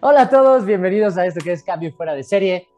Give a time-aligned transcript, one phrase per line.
[0.00, 2.68] Hola a todos, bienvenidos a esto que es Cambio Fuera de Serie.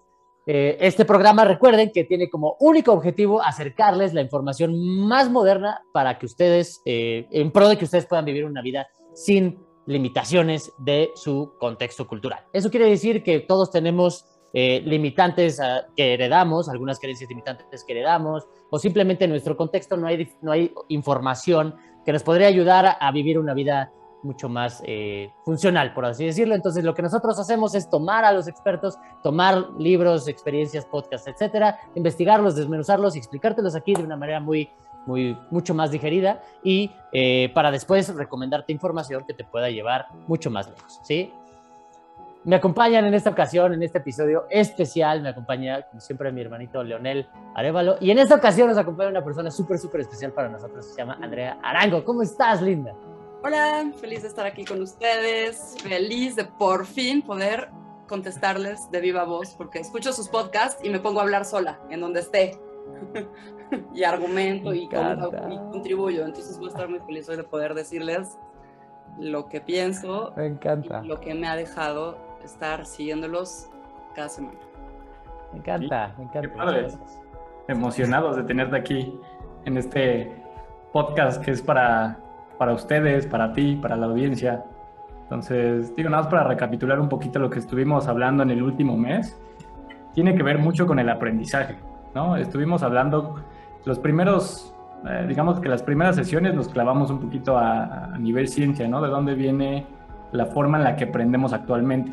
[0.47, 4.75] Eh, este programa, recuerden que tiene como único objetivo acercarles la información
[5.07, 8.88] más moderna para que ustedes, eh, en pro de que ustedes puedan vivir una vida
[9.12, 12.46] sin limitaciones de su contexto cultural.
[12.54, 14.25] Eso quiere decir que todos tenemos
[14.55, 19.98] eh, limitantes ah, que heredamos, algunas creencias limitantes que heredamos, o simplemente en nuestro contexto
[19.98, 21.75] no hay, no hay información
[22.07, 23.93] que nos podría ayudar a vivir una vida
[24.23, 26.55] mucho más eh, funcional, por así decirlo.
[26.55, 31.78] Entonces, lo que nosotros hacemos es tomar a los expertos, tomar libros, experiencias, podcasts, etcétera,
[31.95, 34.70] investigarlos, desmenuzarlos y explicártelos aquí de una manera muy,
[35.06, 40.50] muy, mucho más digerida y eh, para después recomendarte información que te pueda llevar mucho
[40.50, 41.33] más lejos, ¿sí?
[42.42, 46.83] Me acompañan en esta ocasión, en este episodio especial, me acompaña, como siempre, mi hermanito
[46.83, 47.97] Leonel Arevalo.
[48.00, 51.19] Y en esta ocasión nos acompaña una persona súper, súper especial para nosotros, se llama
[51.20, 52.02] Andrea Arango.
[52.02, 52.95] ¿Cómo estás, linda?
[53.42, 57.70] Hola, feliz de estar aquí con ustedes, feliz de por fin poder
[58.06, 62.00] contestarles de viva voz, porque escucho sus podcasts y me pongo a hablar sola, en
[62.00, 62.60] donde esté.
[63.94, 64.86] y argumento y,
[65.72, 66.27] contribuyo.
[66.27, 68.38] Entonces voy a estar muy feliz hoy de poder decirles
[69.19, 70.34] lo que pienso.
[70.36, 71.00] Me encanta.
[71.02, 73.70] Y lo que me ha dejado estar siguiéndolos
[74.14, 74.58] cada semana.
[75.52, 76.88] Me encanta, me encanta.
[77.69, 79.19] Emocionados de tenerte aquí
[79.64, 80.30] en este
[80.92, 82.19] podcast que es para,
[82.61, 84.62] para ustedes, para ti, para la audiencia.
[85.22, 88.98] Entonces, digo, nada más para recapitular un poquito lo que estuvimos hablando en el último
[88.98, 89.41] mes,
[90.12, 91.78] tiene que ver mucho con el aprendizaje,
[92.14, 92.36] ¿no?
[92.36, 93.36] Estuvimos hablando
[93.86, 94.75] los primeros,
[95.08, 99.00] eh, digamos que las primeras sesiones nos clavamos un poquito a, a nivel ciencia, ¿no?
[99.00, 99.86] De dónde viene
[100.33, 102.12] la forma en la que aprendemos actualmente.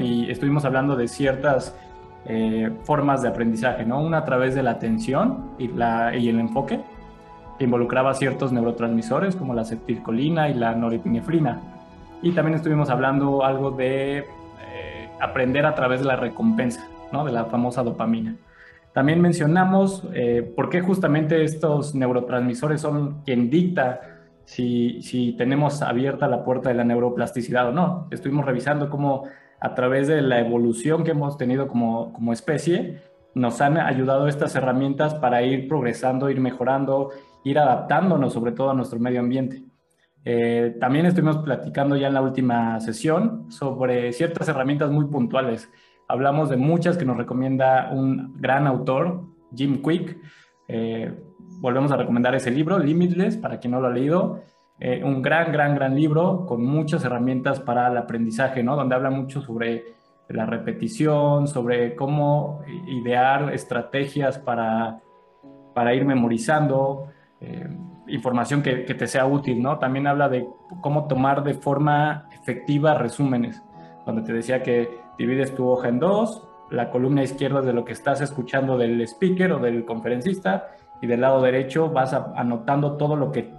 [0.00, 1.78] Y estuvimos hablando de ciertas
[2.24, 4.02] eh, formas de aprendizaje, ¿no?
[4.02, 6.80] Una a través de la atención y, la, y el enfoque,
[7.62, 11.60] que involucraba ciertos neurotransmisores como la acetilcolina y la norepinefrina.
[12.20, 17.24] Y también estuvimos hablando algo de eh, aprender a través de la recompensa, ¿no?
[17.24, 18.34] De la famosa dopamina.
[18.92, 24.00] También mencionamos eh, por qué justamente estos neurotransmisores son quien dicta
[24.44, 28.08] si, si, tenemos abierta la puerta de la neuroplasticidad o no.
[28.10, 29.28] Estuvimos revisando cómo
[29.60, 32.98] a través de la evolución que hemos tenido como, como especie,
[33.36, 37.10] nos han ayudado estas herramientas para ir progresando, ir mejorando,
[37.44, 39.62] ir adaptándonos sobre todo a nuestro medio ambiente.
[40.24, 45.68] Eh, también estuvimos platicando ya en la última sesión sobre ciertas herramientas muy puntuales.
[46.08, 49.22] Hablamos de muchas que nos recomienda un gran autor,
[49.54, 50.18] Jim Quick.
[50.68, 51.12] Eh,
[51.60, 54.42] volvemos a recomendar ese libro, Limitless, para quien no lo ha leído.
[54.78, 58.76] Eh, un gran, gran, gran libro con muchas herramientas para el aprendizaje, ¿no?
[58.76, 59.84] Donde habla mucho sobre
[60.28, 65.00] la repetición, sobre cómo idear estrategias para,
[65.74, 67.08] para ir memorizando,
[67.42, 67.68] eh,
[68.06, 69.78] información que, te sea útil, ¿no?
[69.78, 70.46] También habla de
[70.80, 73.62] cómo tomar de forma efectiva resúmenes,
[74.06, 74.88] donde te decía que
[75.18, 79.00] divides tu hoja en dos, la columna izquierda es de lo que estás escuchando del
[79.02, 80.68] speaker o del conferencista,
[81.00, 83.52] y del lado derecho vas anotando todo lo que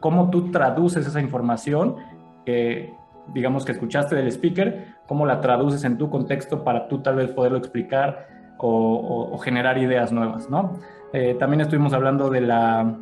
[0.00, 1.96] cómo tú traduces esa información
[2.44, 2.92] que,
[3.32, 7.30] digamos, que escuchaste del speaker, cómo la traduces en tu contexto para tú tal vez
[7.30, 8.26] poderlo explicar
[8.58, 10.80] o, generar ideas nuevas, ¿no?
[11.12, 12.96] Eh, también estuvimos hablando de la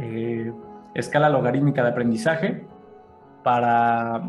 [0.00, 0.52] eh,
[0.94, 2.66] escala logarítmica de aprendizaje
[3.42, 4.22] para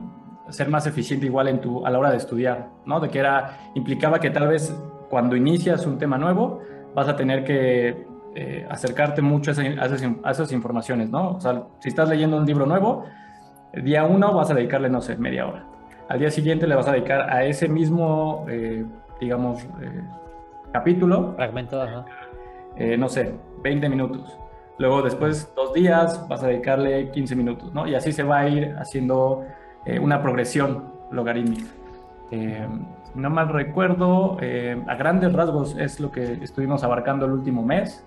[0.49, 2.99] ser más eficiente igual en tu, a la hora de estudiar, ¿no?
[2.99, 4.75] De que era, implicaba que tal vez
[5.09, 6.61] cuando inicias un tema nuevo
[6.93, 11.31] vas a tener que eh, acercarte mucho a, esas, informaciones, ¿no?
[11.31, 13.05] O sea, si estás leyendo un libro nuevo,
[13.73, 15.65] el día uno vas a dedicarle, no sé, media hora.
[16.09, 18.85] Al día siguiente le vas a dedicar a ese mismo, eh,
[19.19, 20.03] digamos, eh,
[20.71, 21.33] capítulo.
[21.35, 21.83] Fragmento,
[22.97, 24.37] no sé, 20 minutos.
[24.77, 27.87] Luego después, dos días, vas a dedicarle 15 minutos, ¿no?
[27.87, 29.45] Y así se va a ir haciendo
[30.01, 31.67] una progresión logarítmica
[33.15, 34.37] no mal recuerdo,
[34.87, 38.05] a grandes rasgos es lo que estuvimos abarcando el último mes.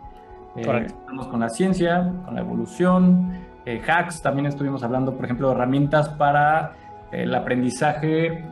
[0.57, 3.35] Eh, estamos con la ciencia, con la evolución,
[3.67, 6.73] eh, hacks, también estuvimos hablando, por ejemplo, de herramientas para
[7.13, 8.45] eh, el aprendizaje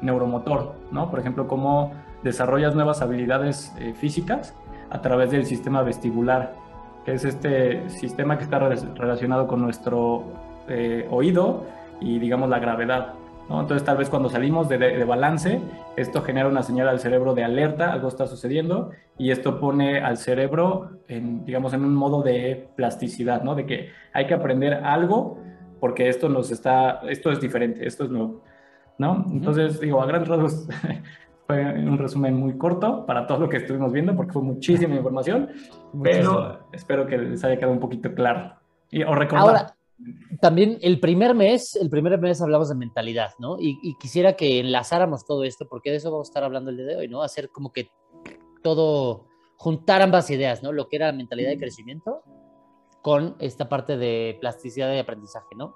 [0.00, 1.10] neuromotor, ¿no?
[1.10, 1.92] Por ejemplo, cómo
[2.22, 4.54] desarrollas nuevas habilidades físicas
[4.88, 6.54] a través del sistema vestibular,
[7.04, 10.24] que es este sistema que está relacionado con nuestro
[11.10, 11.64] oído
[12.00, 13.14] y, digamos, la gravedad.
[13.58, 15.60] Entonces tal vez cuando salimos de, balance,
[15.96, 20.18] esto genera una señal al cerebro de alerta, algo está sucediendo, y esto pone al
[20.18, 23.56] cerebro, en, digamos, en un modo de plasticidad, ¿no?
[23.56, 25.38] De que hay que aprender algo
[25.80, 28.42] porque esto nos está, esto es diferente, esto es nuevo,
[28.98, 29.26] ¿no?
[29.32, 30.68] Entonces, digo, a grandes rasgos
[31.50, 35.50] fue un resumen muy corto para todo lo que estuvimos viendo porque fue muchísima información,
[36.02, 38.54] pero espero que les haya quedado un poquito claro.
[38.90, 39.74] Y, o recordar.
[40.40, 43.56] también el primer mes, el primer mes hablamos de mentalidad, ¿no?
[43.58, 46.86] Y, quisiera que enlazáramos todo esto, porque de eso vamos a estar hablando el día
[46.86, 47.22] de hoy, ¿no?
[47.22, 47.90] Hacer como que
[48.62, 49.26] todo,
[49.56, 50.72] juntar ambas ideas, ¿no?
[50.72, 52.22] Lo que era mentalidad de crecimiento
[53.02, 55.74] con esta parte de plasticidad de aprendizaje, ¿no?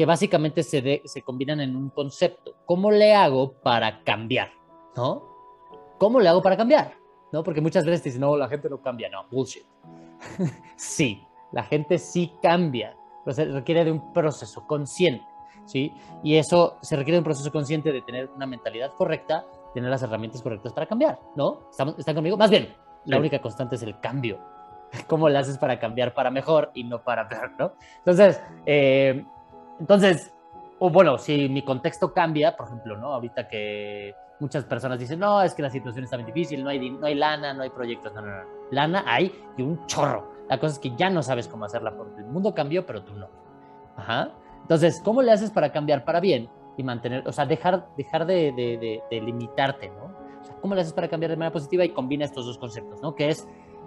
[0.00, 2.54] Que básicamente se, se combinan en un concepto.
[2.64, 4.48] ¿Cómo le hago para cambiar?
[4.96, 5.22] ¿No?
[5.98, 6.94] ¿Cómo le hago para cambiar?
[7.32, 7.44] ¿No?
[7.44, 9.10] Porque muchas veces dicen, no, la gente no cambia.
[9.10, 9.66] No, bullshit.
[10.76, 15.26] sí, la gente sí cambia, pero se requiere de un proceso consciente,
[15.66, 15.92] ¿sí?
[16.24, 19.44] Y eso se requiere de un proceso consciente de tener una mentalidad correcta,
[19.74, 21.68] tener las herramientas correctas para cambiar, ¿no?
[21.70, 22.38] ¿Están, ¿están conmigo?
[22.38, 22.74] Más bien,
[23.04, 24.38] la única constante es el cambio.
[25.08, 27.74] ¿Cómo lo haces para cambiar para mejor y no para peor, ¿no?
[27.98, 29.26] Entonces, eh,
[29.80, 30.32] entonces,
[30.78, 33.14] o bueno, si mi contexto cambia, por ejemplo, ¿no?
[33.14, 36.90] Ahorita que muchas personas dicen, no, es que la situación está muy difícil, no hay,
[36.90, 38.44] no hay lana, no hay proyectos, no, no, no.
[38.70, 40.30] Lana hay y un chorro.
[40.48, 43.14] La cosa es que ya no sabes cómo hacerla porque el mundo cambió, pero tú
[43.14, 43.28] no.
[43.96, 44.30] Ajá.
[44.62, 48.52] Entonces, ¿cómo le haces para cambiar para bien y mantener, o sea, dejar, dejar de,
[48.52, 50.04] de, de, limitarte, ¿no?
[50.40, 53.00] O sea, ¿cómo le haces para cambiar de manera positiva y combina estos dos conceptos,
[53.02, 53.14] ¿no?
[53.14, 53.46] Que es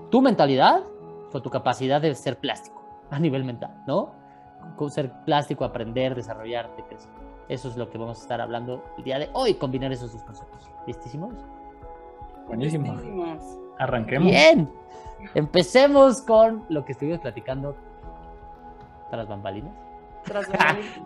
[0.09, 0.83] tu mentalidad
[1.31, 4.22] con tu capacidad de ser plástico a nivel mental, ¿no?
[4.89, 7.09] Ser plástico, aprender, desarrollarte, crecer.
[7.49, 10.23] Eso es lo que vamos a estar hablando el día de hoy, combinar esos dos
[10.23, 10.69] conceptos.
[10.87, 11.33] ¿Listísimos?
[12.47, 12.95] Buenísimo.
[13.79, 14.29] Arranquemos.
[14.29, 14.69] Bien.
[15.35, 17.75] Empecemos con lo que estuvimos platicando
[19.09, 19.73] tras bambalinas.
[20.25, 20.99] Tras bambalinas.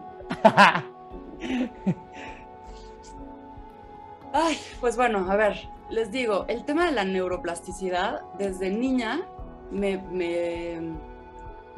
[4.34, 9.22] Ay, pues bueno, a ver, les digo, el tema de la neuroplasticidad, desde niña
[9.72, 10.80] me, me,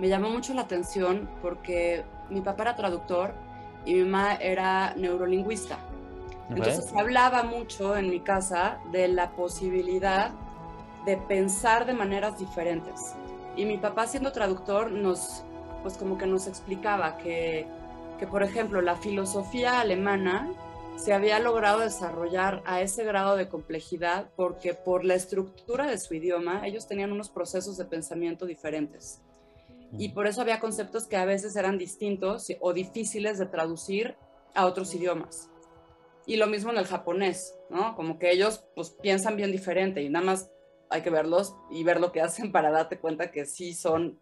[0.08, 3.34] llamó mucho la atención porque mi papá era traductor
[3.86, 5.80] y mi mamá era neurolingüista.
[6.50, 10.32] Entonces se hablaba mucho en mi casa de la posibilidad
[11.06, 13.14] de pensar de maneras diferentes.
[13.56, 15.44] Y mi papá siendo traductor nos,
[15.84, 17.68] pues como que nos explicaba que,
[18.18, 20.50] que, por ejemplo, la filosofía alemana
[20.96, 26.14] se había logrado desarrollar a ese grado de complejidad porque por la estructura de su
[26.14, 29.22] idioma ellos tenían unos procesos de pensamiento diferentes.
[29.98, 34.16] Y por eso había conceptos que a veces eran distintos o difíciles de traducir
[34.54, 35.50] a otros idiomas.
[36.26, 37.96] Y lo mismo en el japonés, ¿no?
[37.96, 40.52] Como que ellos pues piensan bien diferente y nada más
[40.90, 44.20] hay que verlos y ver lo que hacen para darte cuenta que sí son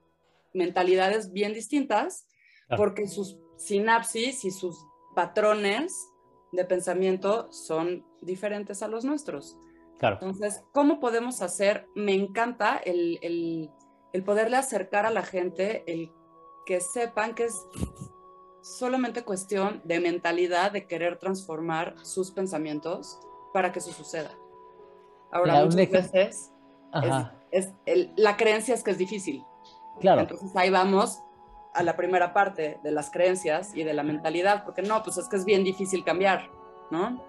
[0.54, 2.26] mentalidades bien distintas,
[2.76, 4.78] porque sus sinapsis y sus
[5.16, 5.94] patrones
[6.52, 9.58] de pensamiento son diferentes a los nuestros.
[10.00, 10.18] Claro.
[10.22, 11.88] Entonces, ¿cómo podemos hacer?
[11.96, 13.70] Me encanta el, el,
[14.18, 16.12] el poderle acercar a la gente, el
[16.66, 17.68] que sepan que es
[18.62, 23.20] solamente cuestión de mentalidad, de querer transformar sus pensamientos
[23.54, 24.32] para que eso suceda.
[25.32, 26.52] Ahora, muchas veces
[27.52, 27.72] es,
[28.16, 29.46] la creencia es que es difícil.
[30.00, 30.22] Claro.
[30.22, 31.22] Entonces ahí vamos
[31.76, 35.30] a la primera parte de las creencias y de la mentalidad, porque no, pues es
[35.30, 36.50] que es bien difícil cambiar,
[36.90, 37.24] ¿no?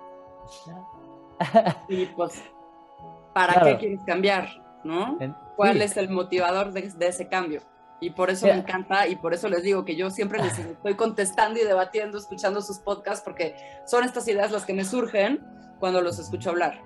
[1.86, 2.42] y pues,
[3.34, 4.48] ¿para qué quieres cambiar?
[4.84, 5.18] ¿No?
[5.58, 7.62] ¿Cuál es el motivador de, ese cambio?
[8.00, 10.94] Y por eso me encanta y por eso les digo que yo siempre les estoy
[10.94, 15.44] contestando y debatiendo, escuchando sus podcasts, porque son estas ideas las que me surgen
[15.80, 16.80] cuando los escucho hablar.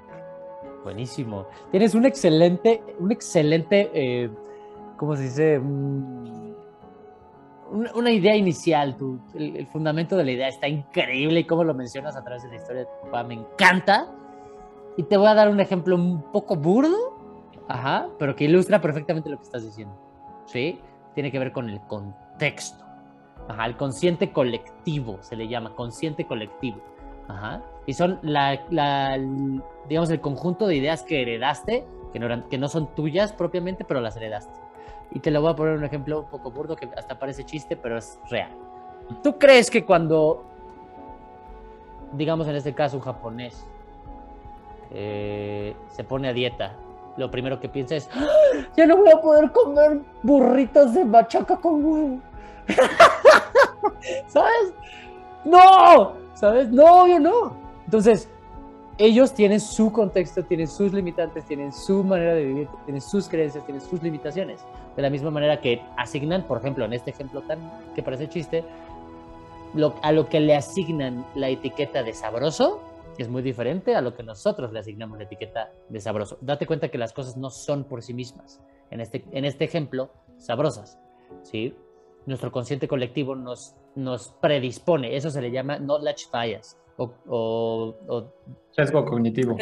[0.85, 1.47] Buenísimo.
[1.71, 4.31] Tienes un excelente, un excelente, eh,
[4.97, 5.61] ¿cómo se dice?
[7.95, 12.17] una idea inicial, tu, el, fundamento de la idea está increíble y cómo lo mencionas
[12.17, 14.09] a través de la historia de tu papá, me encanta.
[14.97, 17.12] Y te voy a dar un ejemplo un poco burdo,
[17.69, 19.95] ajá, pero que ilustra perfectamente lo que estás diciendo.
[20.47, 20.81] ¿Sí?
[21.15, 22.85] Tiene que ver con el contexto.
[23.49, 26.81] Ajá, el consciente colectivo se le llama, consciente colectivo.
[27.29, 27.63] Ajá.
[27.87, 29.19] Y son la,
[29.89, 34.01] digamos, el conjunto de ideas que heredaste, que no, que no son tuyas propiamente, pero
[34.01, 34.53] las heredaste.
[35.11, 37.77] Y te lo voy a poner un ejemplo un poco burdo que hasta parece chiste,
[37.77, 38.51] pero es real.
[39.23, 40.45] ¿Tú crees que cuando,
[42.13, 43.67] digamos en este caso un japonés,
[44.91, 46.77] eh, se pone a dieta,
[47.17, 48.27] lo primero que piensa es, ¡Ah!
[48.77, 52.21] ya no voy a poder comer burritos de machaca con huevo?
[54.27, 54.73] ¿Sabes?
[55.45, 56.69] No, ¿sabes?
[56.71, 57.57] No, yo no.
[57.85, 58.29] Entonces,
[58.99, 63.65] ellos tienen su contexto, tienen sus limitantes, tienen su manera de vivir, tienen sus creencias,
[63.65, 64.65] tienen sus limitaciones.
[64.97, 67.59] De la misma manera que asignan, por ejemplo, en este ejemplo tan
[67.95, 68.65] que parece chiste,
[70.03, 72.83] a lo que le asignan la etiqueta de sabroso
[73.19, 76.39] es muy diferente a lo que nosotros le asignamos la etiqueta de sabroso.
[76.41, 78.61] Date cuenta que las cosas no son por sí mismas.
[78.91, 80.99] En este, en este ejemplo, sabrosas.
[81.43, 81.75] ¿sí?
[82.27, 85.17] Nuestro consciente colectivo nos, nos predispone.
[85.17, 88.35] Eso se le llama knowledge bias o,
[88.71, 89.57] sesgo cognitivo.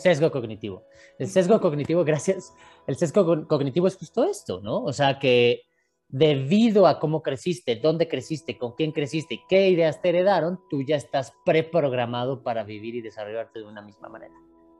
[0.00, 0.30] Sesgo.
[0.30, 0.84] cognitivo.
[1.18, 2.52] El sesgo cognitivo, gracias.
[2.86, 4.82] El sesgo cognitivo es justo esto, ¿no?
[4.82, 5.62] O sea, que,
[6.08, 10.96] debido a cómo creciste, dónde creciste, con quién creciste, qué ideas te heredaron, tú ya
[10.96, 14.34] estás preprogramado para vivir y desarrollarte de una misma manera,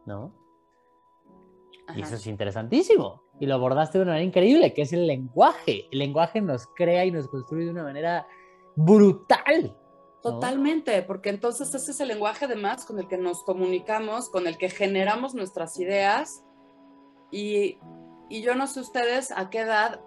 [0.04, 0.32] ¿no?
[1.94, 3.22] Y eso es interesantísimo.
[3.38, 5.86] Y lo abordaste de una manera increíble, que es el lenguaje.
[5.92, 8.26] El lenguaje nos crea y nos construye de una manera
[8.74, 9.76] brutal.
[10.22, 14.58] Totalmente, porque entonces ese es el lenguaje además con el que nos comunicamos, con el
[14.58, 16.42] que generamos nuestras ideas.
[17.30, 17.78] Y,
[18.28, 20.00] y yo no sé ustedes a qué edad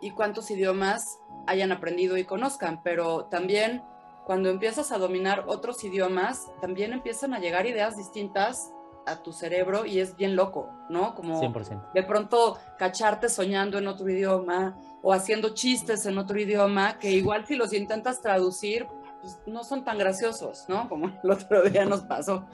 [0.00, 3.82] y cuántos idiomas hayan aprendido y conozcan, pero también
[4.24, 8.72] cuando empiezas a dominar otros idiomas, también empiezan a llegar ideas distintas
[9.06, 11.14] a tu cerebro y es bien loco, ¿no?
[11.14, 11.92] Como 100%.
[11.92, 17.46] de pronto cacharte soñando en otro idioma o haciendo chistes en otro idioma que igual
[17.46, 18.86] si los intentas traducir,
[19.20, 20.88] pues no son tan graciosos, ¿no?
[20.88, 22.44] Como el otro día nos pasó.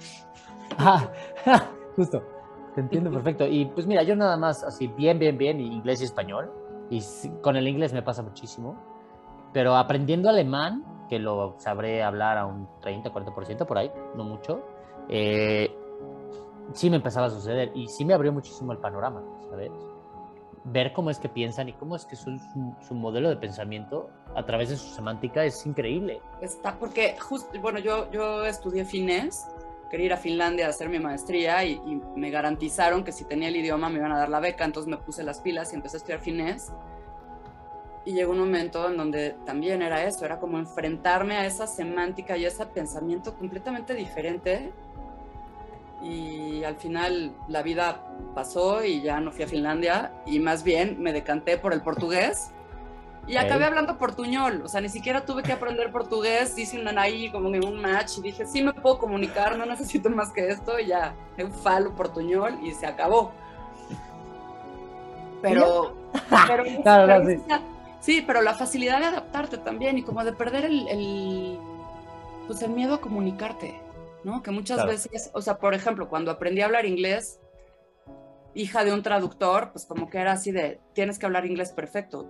[0.79, 1.11] Ah,
[1.97, 2.23] justo,
[2.75, 3.47] te entiendo perfecto.
[3.47, 6.50] Y pues mira, yo nada más así bien, bien, bien, inglés y español.
[6.90, 7.02] Y
[7.43, 8.76] con el inglés me pasa muchísimo.
[9.52, 14.62] Pero aprendiendo alemán, que lo sabré hablar a un 30, 40% por ahí, no mucho,
[15.09, 15.75] eh,
[16.73, 19.71] sí me empezaba a suceder y sí me abrió muchísimo el panorama, ¿sabes?
[20.64, 22.37] Ver cómo es que piensan y cómo es que su,
[22.81, 26.21] su, modelo de pensamiento a través de su semántica es increíble.
[26.40, 29.47] Está, porque justo, bueno, yo, yo estudié finés,
[29.90, 33.49] quería ir a Finlandia a hacer mi maestría y, y, me garantizaron que si tenía
[33.49, 35.97] el idioma me iban a dar la beca, entonces me puse las pilas y empecé
[35.97, 36.73] a estudiar finés.
[38.05, 42.37] Y llegó un momento en donde también era eso, era como enfrentarme a esa semántica
[42.37, 44.73] y ese pensamiento completamente diferente
[46.02, 51.00] y al final la vida pasó y ya no fui a Finlandia y más bien
[51.00, 52.52] me decanté por el portugués
[53.26, 57.30] y acabé hablando portuñol, o sea, ni siquiera tuve que aprender portugués, hice un ahí
[57.30, 60.87] como un match y dije, sí me puedo comunicar, no necesito más que esto y
[60.87, 63.33] ya, un falo portuñol y se acabó.
[65.42, 65.95] Pero,
[66.47, 66.64] pero,
[68.00, 68.25] sí.
[68.26, 71.59] pero la facilidad de adaptarte también y como de perder el, el
[72.47, 73.87] pues el miedo a comunicarte.
[74.26, 74.42] ¿no?
[74.42, 77.38] Que muchas veces, o sea, por ejemplo, cuando aprendí a hablar inglés,
[78.54, 82.26] hija de un traductor, pues como que era así de, tienes que hablar inglés perfecto.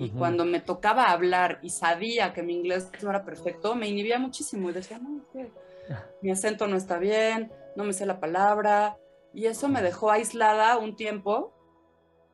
[0.00, 4.20] Y cuando me tocaba hablar y sabía que mi inglés no era perfecto, me inhibía
[4.20, 5.24] muchísimo y decía, no,
[6.22, 8.96] mi acento no está bien, no me sé la palabra.
[9.34, 11.52] Y eso me dejó aislada un tiempo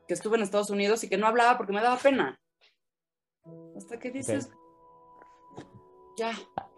[0.07, 2.39] que estuve en Estados Unidos y que no hablaba porque me daba pena.
[3.75, 4.51] Hasta que dices,
[6.15, 6.33] ya,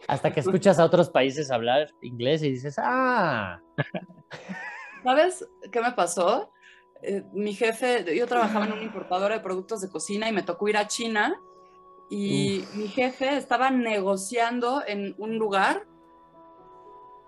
[0.08, 3.62] hasta que escuchas a otros países hablar inglés y dices, ah.
[5.04, 6.52] ¿Sabes qué me pasó?
[7.02, 10.68] Eh, mi jefe, yo trabajaba en una importadora de productos de cocina y me tocó
[10.68, 11.40] ir a China
[12.10, 15.86] y mi jefe estaba negociando en un lugar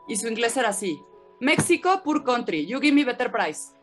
[0.08, 1.04] y su inglés era así.
[1.40, 3.74] México, poor country, you give me better price.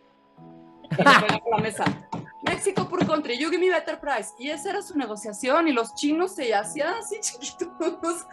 [0.99, 1.85] Y la mesa.
[2.43, 4.33] México por country, you give me better price.
[4.39, 8.27] Y esa era su negociación y los chinos se hacían así chiquitos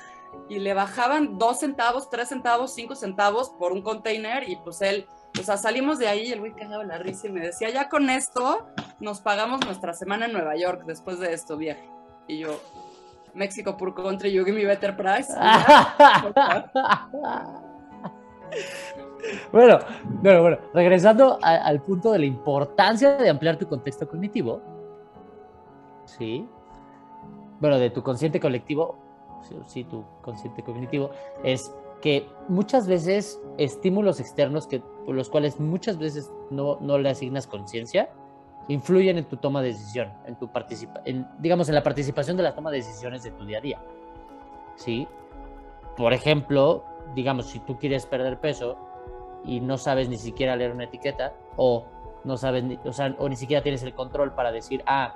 [0.50, 5.08] y le bajaban dos centavos, tres centavos, cinco centavos por un container y pues él,
[5.40, 7.90] o sea, salimos de ahí y el güey cagaba la risa y me decía, ya
[7.90, 8.68] con esto
[9.00, 11.90] nos pagamos nuestra semana en Nueva York después de esto viaje.
[12.28, 12.60] Y yo,
[13.34, 15.34] México por country, you give me better price.
[19.52, 19.80] bueno,
[20.22, 24.62] bueno, bueno, regresando al punto de la importancia de ampliar tu contexto cognitivo,
[26.06, 26.48] ¿sí?
[27.60, 28.98] Bueno, de tu consciente colectivo,
[29.66, 31.10] sí, tu consciente cognitivo,
[31.44, 31.74] es
[32.04, 37.48] que muchas veces estímulos externos que, por los cuales muchas veces no, no le asignas
[37.48, 38.10] conciencia,
[38.68, 42.44] influyen en tu toma de decisión, en tu participa en, digamos, en la participación de
[42.44, 43.80] la toma de decisiones de tu día a día.
[44.76, 45.08] ¿Sí?
[45.96, 46.84] Por ejemplo,
[47.16, 48.76] digamos, si tú quieres perder peso
[49.46, 51.86] y no sabes ni siquiera leer una etiqueta o
[52.26, 55.16] no sabes, o, sea, o ni siquiera tienes el control para decir, ah,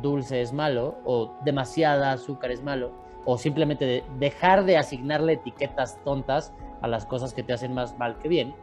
[0.00, 6.52] dulce es malo o demasiada azúcar es malo, o simplemente dejar de asignarle etiquetas tontas
[6.82, 8.54] a las cosas que te hacen más mal que bien,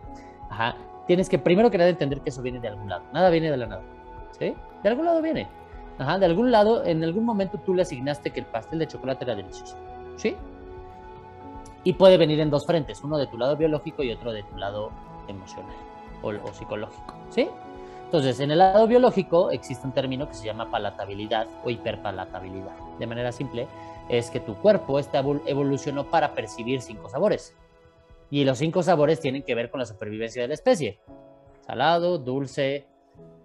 [1.07, 3.03] tienes que primero que nada entender que eso viene de algún lado.
[3.13, 3.81] Nada viene de la nada.
[4.37, 4.53] ¿Sí?
[4.83, 5.47] De algún lado viene.
[5.97, 9.25] Ajá, de algún lado, en algún momento tú le asignaste que el pastel de chocolate
[9.25, 9.75] era delicioso.
[10.15, 10.35] ¿Sí?
[11.83, 14.55] Y puede venir en dos frentes, uno de tu lado biológico y otro de tu
[14.57, 14.91] lado
[15.27, 15.75] emocional
[16.21, 17.15] o, o psicológico.
[17.29, 17.49] ¿Sí?
[18.05, 22.75] Entonces, en el lado biológico existe un término que se llama palatabilidad o hiperpalatabilidad.
[22.99, 23.67] De manera simple,
[24.09, 27.55] es que tu cuerpo está evolucionó para percibir cinco sabores.
[28.29, 30.99] Y los cinco sabores tienen que ver con la supervivencia de la especie.
[31.65, 32.87] Salado, dulce,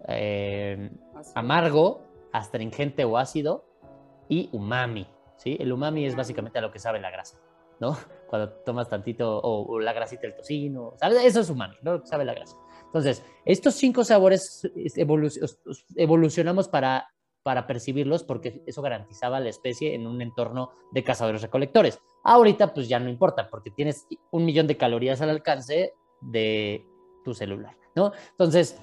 [0.08, 0.90] eh,
[1.34, 3.64] amargo, astringente o ácido
[4.28, 5.08] y umami.
[5.36, 5.56] ¿sí?
[5.58, 7.38] El umami es básicamente a lo que sabe la grasa,
[7.80, 7.96] ¿no?
[8.28, 12.04] Cuando tomas tantito o, la grasita del tocino, Eso es umami, ¿no?
[12.04, 12.56] Sabe la grasa.
[12.84, 14.68] Entonces, estos cinco sabores
[15.96, 17.08] evolucionamos para
[17.46, 22.00] para percibirlos porque eso garantizaba la especie en un entorno de cazadores recolectores.
[22.24, 26.84] Ahorita pues ya no importa porque tienes un millón de calorías al alcance de
[27.22, 28.10] tu celular, ¿no?
[28.32, 28.76] Entonces,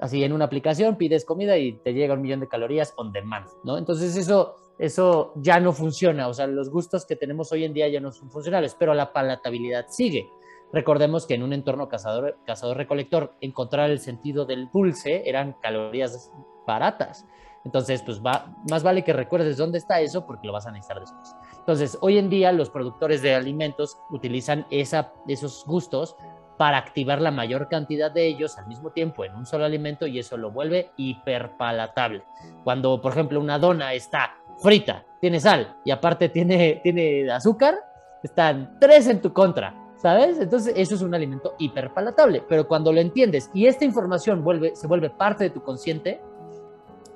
[0.00, 3.46] así en una aplicación pides comida y te llega un millón de calorías on demand,
[3.62, 3.78] ¿no?
[3.78, 7.86] Entonces eso, eso ya no funciona, o sea, los gustos que tenemos hoy en día
[7.86, 10.28] ya no son funcionales, pero la palatabilidad sigue.
[10.72, 16.32] Recordemos que en un entorno cazador, cazador recolector, encontrar el sentido del dulce eran calorías
[16.66, 17.24] baratas.
[17.64, 21.36] Entonces, pues más vale que recuerdes dónde está eso porque lo vas a necesitar después.
[21.58, 26.16] Entonces, hoy en día los productores de alimentos utilizan esos gustos
[26.56, 30.18] para activar la mayor cantidad de ellos al mismo tiempo en un solo alimento y
[30.18, 32.22] eso lo vuelve hiperpalatable.
[32.64, 37.76] Cuando, por ejemplo, una dona está frita, tiene sal y aparte tiene, tiene azúcar,
[38.22, 40.38] están tres en tu contra, ¿sabes?
[40.38, 45.08] Entonces eso es un alimento hiperpalatable, pero cuando lo entiendes y esta información se vuelve
[45.08, 46.20] parte de tu consciente,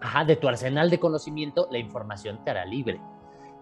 [0.04, 3.00] ajá, de tu arsenal de conocimiento, la información te hará libre.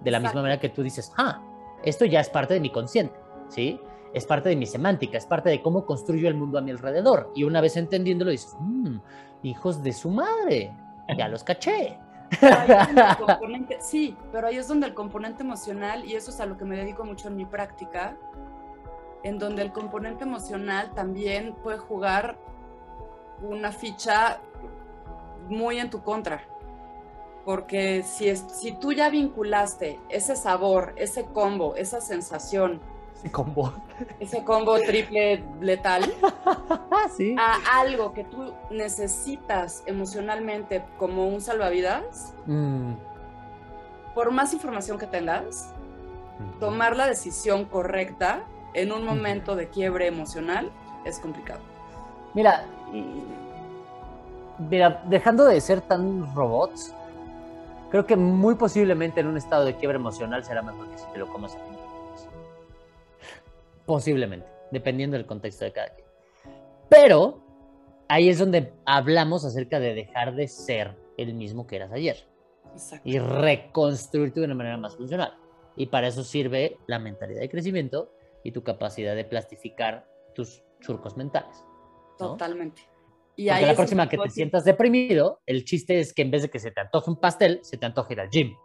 [0.01, 1.41] De la misma manera que tú dices, ah,
[1.85, 3.15] esto ya es parte de mi consciente,
[3.49, 3.81] ¿sí?
[4.15, 7.33] es parte de mi semántica, es parte de cómo construyo el mundo a mi alrededor.
[7.35, 8.97] Y una vez entendiéndolo, dices, mmm,
[9.43, 10.75] hijos de su madre,
[11.17, 11.99] ya los caché.
[13.81, 16.77] sí, pero ahí es donde el componente emocional, y eso es a lo que me
[16.77, 18.17] dedico mucho en mi práctica,
[19.23, 22.37] en donde el componente emocional también puede jugar
[23.41, 24.41] una ficha
[25.53, 26.43] muy en tu contra.
[27.45, 32.81] Porque si, es, si tú ya vinculaste ese sabor, ese combo, esa sensación,
[33.23, 33.73] ese combo.
[34.19, 36.13] Ese combo triple letal.
[37.39, 42.35] A algo que tú necesitas emocionalmente como un salvavidas.
[42.47, 42.95] Mm.
[44.15, 45.73] Por más información que tengas,
[46.59, 48.45] tomar la decisión correcta
[48.75, 50.71] en un momento de quiebre emocional
[51.05, 51.61] es complicado.
[52.35, 52.67] Mira,
[54.59, 56.95] mira, dejando de ser tan robots,
[57.91, 61.19] creo que muy posiblemente en un estado de quiebre emocional será mejor que si te
[61.19, 61.77] lo comas a ti.
[63.87, 66.07] Posiblemente, dependiendo del contexto de cada quien.
[66.89, 67.41] Pero
[68.09, 72.17] ahí es donde hablamos acerca de dejar de ser el mismo que eras ayer.
[73.05, 75.35] Y reconstruirte de una manera más funcional.
[75.77, 78.13] Y para eso sirve la mentalidad de crecimiento
[78.45, 81.65] y tu capacidad de plastificar tus surcos mentales.
[82.19, 82.92] Totalmente.
[83.37, 86.51] Y Porque la próxima que te sientas deprimido, el chiste es que en vez de
[86.51, 88.57] que se te antoje un pastel, se te antoje ir al gym.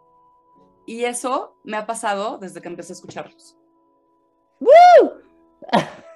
[0.86, 3.56] Y eso me ha pasado desde que empecé a escucharlos.
[4.60, 5.12] ¡Woo!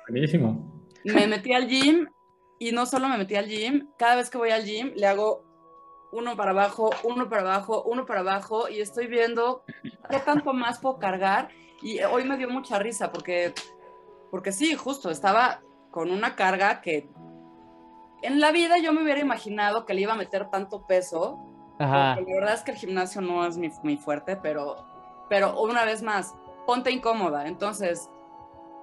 [0.08, 0.82] Buenísimo.
[1.04, 2.08] Me metí al gym
[2.58, 5.44] y no solo me metí al gym, cada vez que voy al gym le hago
[6.12, 9.64] uno para abajo, uno para abajo, uno para abajo y estoy viendo
[10.08, 11.48] qué tanto más puedo cargar
[11.82, 13.52] y hoy me dio mucha risa porque
[14.30, 15.60] porque sí, justo estaba
[15.90, 17.08] con una carga que
[18.22, 21.38] en la vida yo me hubiera imaginado que le iba a meter tanto peso.
[21.78, 22.16] Ajá.
[22.16, 24.86] La verdad es que el gimnasio no es mi, mi fuerte, pero
[25.28, 26.34] pero una vez más,
[26.66, 27.46] ponte incómoda.
[27.46, 28.10] Entonces,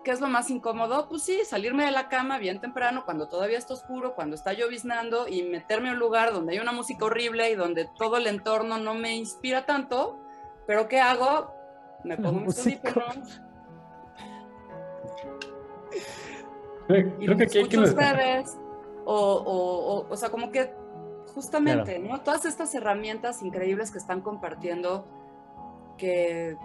[0.03, 1.09] ¿Qué es lo más incómodo?
[1.09, 5.27] Pues sí, salirme de la cama bien temprano, cuando todavía está oscuro, cuando está lloviznando
[5.27, 8.77] y meterme a un lugar donde hay una música horrible y donde todo el entorno
[8.77, 10.17] no me inspira tanto.
[10.65, 11.53] Pero ¿qué hago?
[12.05, 13.41] Me pongo mis audífonos.
[17.19, 18.57] y que escucho ustedes.
[19.11, 20.71] O, o, o, sea, como que
[21.33, 22.21] justamente, ¿no?
[22.21, 25.05] Todas estas herramientas increíbles que están compartiendo
[25.97, 26.55] que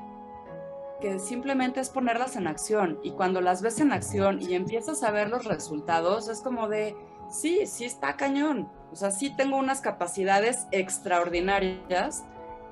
[1.01, 5.11] que simplemente es ponerlas en acción y cuando las ves en acción y empiezas a
[5.11, 6.97] ver los resultados, es como de,
[7.29, 12.25] sí, sí está cañón, o sea, sí tengo unas capacidades extraordinarias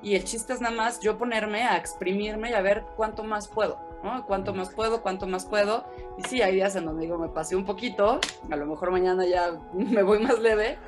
[0.03, 3.49] y el chiste es nada más yo ponerme a exprimirme y a ver cuánto más
[3.49, 4.27] puedo, ¿no?
[4.27, 5.85] Cuánto más puedo, cuánto más puedo.
[6.19, 9.25] Y sí, hay días en donde digo, me pasé un poquito, a lo mejor mañana
[9.27, 10.79] ya me voy más leve,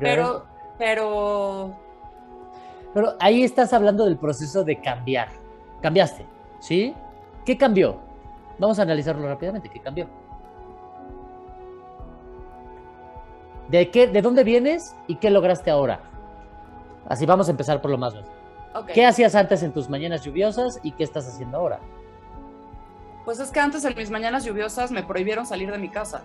[0.00, 0.44] pero,
[0.78, 1.76] pero...
[2.94, 5.28] Pero ahí estás hablando del proceso de cambiar.
[5.82, 6.24] Cambiaste.
[6.58, 6.94] ¿Sí?
[7.44, 7.98] ¿Qué cambió?
[8.58, 9.68] Vamos a analizarlo rápidamente.
[9.68, 10.08] ¿Qué cambió?
[13.68, 16.00] ¿De, qué, ¿De dónde vienes y qué lograste ahora?
[17.06, 18.34] Así vamos a empezar por lo más básico.
[18.92, 21.80] ¿Qué hacías antes en tus mañanas lluviosas y qué estás haciendo ahora?
[23.28, 26.22] Pues es que antes en mis mañanas lluviosas me prohibieron salir de mi casa.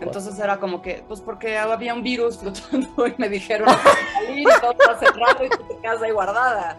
[0.00, 3.68] Entonces era como que, pues porque había un virus flotando y me dijeron
[4.14, 6.78] salir y todo está cerrado y tu casa ahí guardada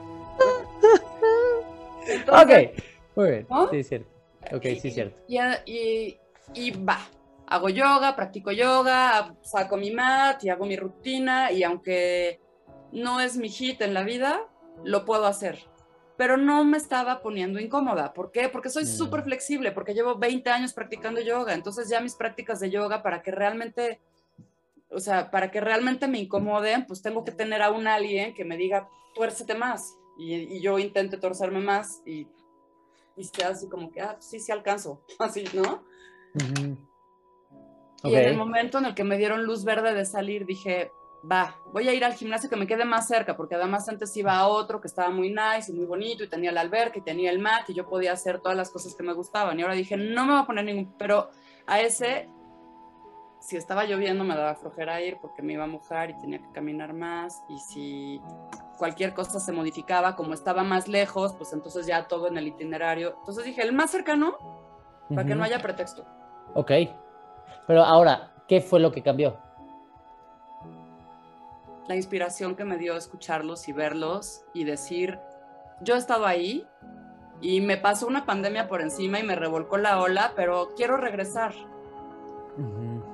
[2.32, 2.82] ok,
[3.15, 3.48] muy bien.
[3.70, 4.10] Sí, cierto.
[4.54, 5.18] Ok, sí, cierto.
[5.28, 6.18] Y,
[6.54, 7.00] y, va,
[7.48, 12.39] hago yoga, practico yoga, saco mi mat y hago mi rutina y aunque
[12.94, 14.39] no es mi hit en la vida,
[14.86, 15.68] lo puedo hacer.
[16.19, 18.13] Pero no me estaba poniendo incómoda.
[18.13, 18.49] ¿Por qué?
[18.49, 18.88] Porque soy mm.
[18.88, 21.53] súper flexible, porque llevo 20 años practicando yoga.
[21.53, 24.01] Entonces ya mis prácticas de yoga para que realmente
[24.91, 28.43] o sea, para que realmente me incomoden, pues tengo que tener a un alguien que
[28.43, 29.95] me diga, tuércete más.
[30.17, 32.27] Y, y yo intente torcerme más y,
[33.15, 35.01] y sea así como que, ah, sí, sí alcanzo.
[35.19, 35.84] Así, ¿no?
[38.03, 40.91] Y en el momento en el que me dieron luz verde de salir, dije,
[41.29, 44.36] va, voy a ir al gimnasio que me quede más cerca, porque además antes iba
[44.38, 47.32] a otro que estaba muy nice y muy bonito y tenía la alberca y tenía
[47.32, 49.60] el mat y yo podía hacer todas las cosas que me gustaban.
[49.60, 51.29] Y ahora dije, no me voy a poner ningún, pero
[51.67, 52.29] a ese,
[53.41, 56.51] si estaba lloviendo me daba flojera ir porque me iba a mojar y tenía que
[56.51, 58.21] caminar más y si
[58.77, 63.15] cualquier cosa se modificaba, como estaba más lejos, pues entonces ya todo en el itinerario.
[63.19, 64.38] Entonces dije, el más cercano,
[65.10, 65.39] para que Ujú.
[65.39, 66.05] no haya pretexto.
[66.53, 66.71] Ok.
[67.67, 69.38] Pero ahora, ¿qué fue lo que cambió?
[71.89, 75.19] La inspiración que me dio escucharlos y verlos y decir,
[75.82, 76.67] yo he estado ahí
[77.41, 81.56] y me pasó una pandemia por encima y me revolcó la ola, pero quiero regresar.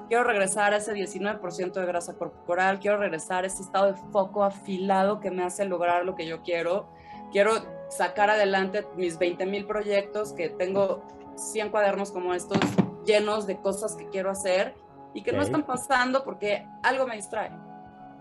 [0.09, 4.43] Quiero regresar a ese 19% de grasa corporal, quiero regresar a ese estado de foco
[4.43, 6.89] afilado que me hace lograr lo que yo quiero.
[7.31, 7.53] Quiero
[7.87, 11.01] sacar adelante mis 20 mil proyectos, que tengo
[11.37, 12.59] 100 cuadernos como estos
[13.05, 14.75] llenos de cosas que quiero hacer
[15.13, 17.64] y que no están pasando porque algo me distrae.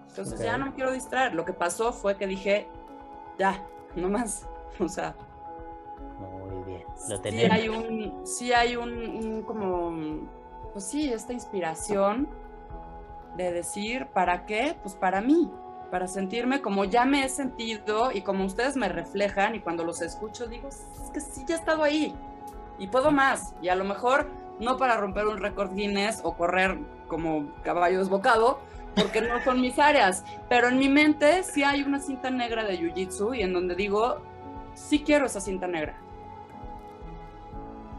[0.09, 0.59] Entonces ya Ok.
[0.59, 1.35] no me quiero distraer.
[1.35, 2.69] Lo que pasó fue que dije,
[3.39, 3.63] ya,
[3.97, 4.47] no más.
[4.81, 5.15] O sea,
[6.19, 6.83] Muy bien.
[7.09, 7.53] Lo sí tenemos.
[7.57, 9.93] hay un, sí hay un, un como,
[10.73, 12.29] pues sí, esta inspiración
[13.37, 14.77] de decir, ¿para qué?
[14.83, 15.51] Pues para mí,
[15.91, 20.01] para sentirme como ya me he sentido y como ustedes me reflejan y cuando los
[20.03, 22.13] escucho digo, es que sí, ya he estado ahí
[22.79, 23.55] y puedo más.
[23.63, 24.29] Y a lo mejor
[24.61, 28.59] no para romper un récord Guinness o correr como caballo desbocado,
[28.95, 32.79] porque no son mis áreas, pero en mi mente sí hay una cinta negra de
[32.79, 34.21] Jiu-Jitsu y en donde digo,
[34.75, 35.97] sí quiero esa cinta negra.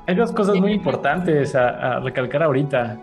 [0.07, 2.97] Hay dos cosas muy importantes a, a recalcar ahorita.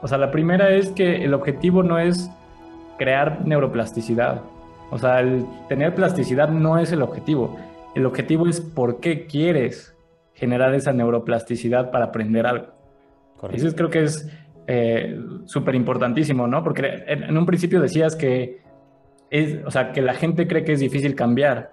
[0.00, 2.30] O sea, la primera es que el objetivo no es
[2.98, 4.40] crear neuroplasticidad.
[4.90, 7.56] O sea, el tener plasticidad no es el objetivo.
[7.94, 9.94] El objetivo es por qué quieres
[10.34, 12.66] generar esa neuroplasticidad para aprender algo.
[13.36, 13.66] Correcto.
[13.66, 14.28] Eso creo que es
[14.66, 16.62] eh, súper importantísimo, ¿no?
[16.62, 18.60] Porque en, un principio decías que
[19.30, 21.72] es, o sea, que la gente cree que es difícil cambiar.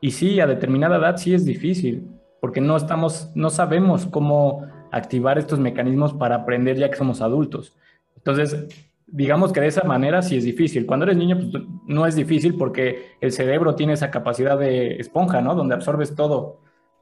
[0.00, 2.08] Y sí, a determinada edad sí es difícil,
[2.40, 7.76] porque no estamos, no sabemos cómo activar estos mecanismos para aprender ya que somos adultos.
[8.16, 8.66] Entonces,
[9.06, 10.86] digamos que de esa manera sí es difícil.
[10.86, 15.40] Cuando eres niño, pues, no es difícil porque el cerebro tiene esa capacidad de esponja,
[15.40, 15.54] ¿no?
[15.54, 16.60] Donde absorbes todo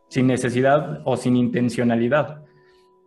[0.08, 2.45] sin necesidad o sin intencionalidad.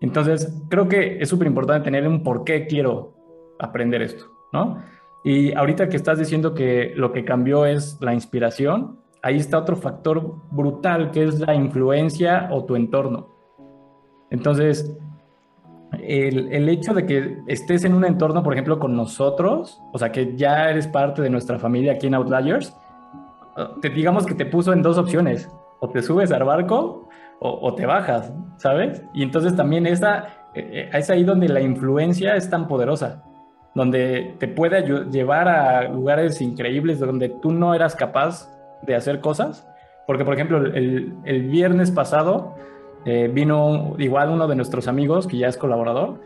[0.02, 3.14] Entonces, creo que es súper importante tener un por qué quiero
[3.60, 4.82] aprender esto, ¿no?
[5.24, 9.76] Y ahorita que estás diciendo que lo que cambió es la inspiración, ahí está otro
[9.76, 13.28] factor brutal que es la influencia o tu entorno.
[14.30, 14.98] Entonces,
[16.02, 20.12] el, el, hecho de que estés en un entorno, por ejemplo, con nosotros, o sea,
[20.12, 22.74] que ya eres parte de nuestra familia aquí en Outliers,
[23.82, 27.10] te, digamos que te puso en dos opciones, o te subes al barco
[27.42, 29.02] o, te bajas, ¿sabes?
[29.14, 33.24] Y entonces también esa, eh, es ahí donde la influencia es tan poderosa,
[33.76, 38.50] donde te puede llevar a lugares increíbles donde tú no eras capaz
[38.82, 39.68] de hacer cosas,
[40.06, 42.56] porque por ejemplo el, el viernes pasado
[43.06, 46.20] eh, vino igual uno de nuestros amigos, que ya es colaborador,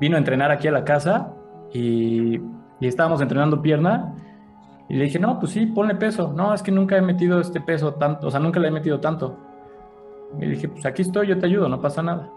[0.00, 1.32] vino a entrenar aquí a la casa
[1.72, 2.40] y,
[2.80, 4.14] y estábamos entrenando pierna
[4.88, 6.32] y le dije, no, pues sí, ponle peso.
[6.34, 9.00] No, es que nunca he metido este peso tanto, o sea, nunca le he metido
[9.00, 9.36] tanto.
[10.40, 12.30] Y dije, pues aquí estoy, yo te ayudo, no pasa nada.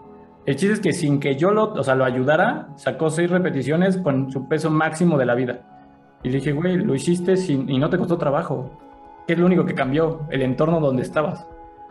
[0.46, 3.98] El chiste es que sin que yo lo, o sea, lo ayudara, sacó seis repeticiones
[3.98, 5.60] con su peso máximo de la vida.
[6.22, 8.70] Y le dije, güey, lo hiciste sin, y no te costó trabajo.
[9.26, 10.22] ¿Qué es lo único que cambió?
[10.30, 11.46] El entorno donde estabas.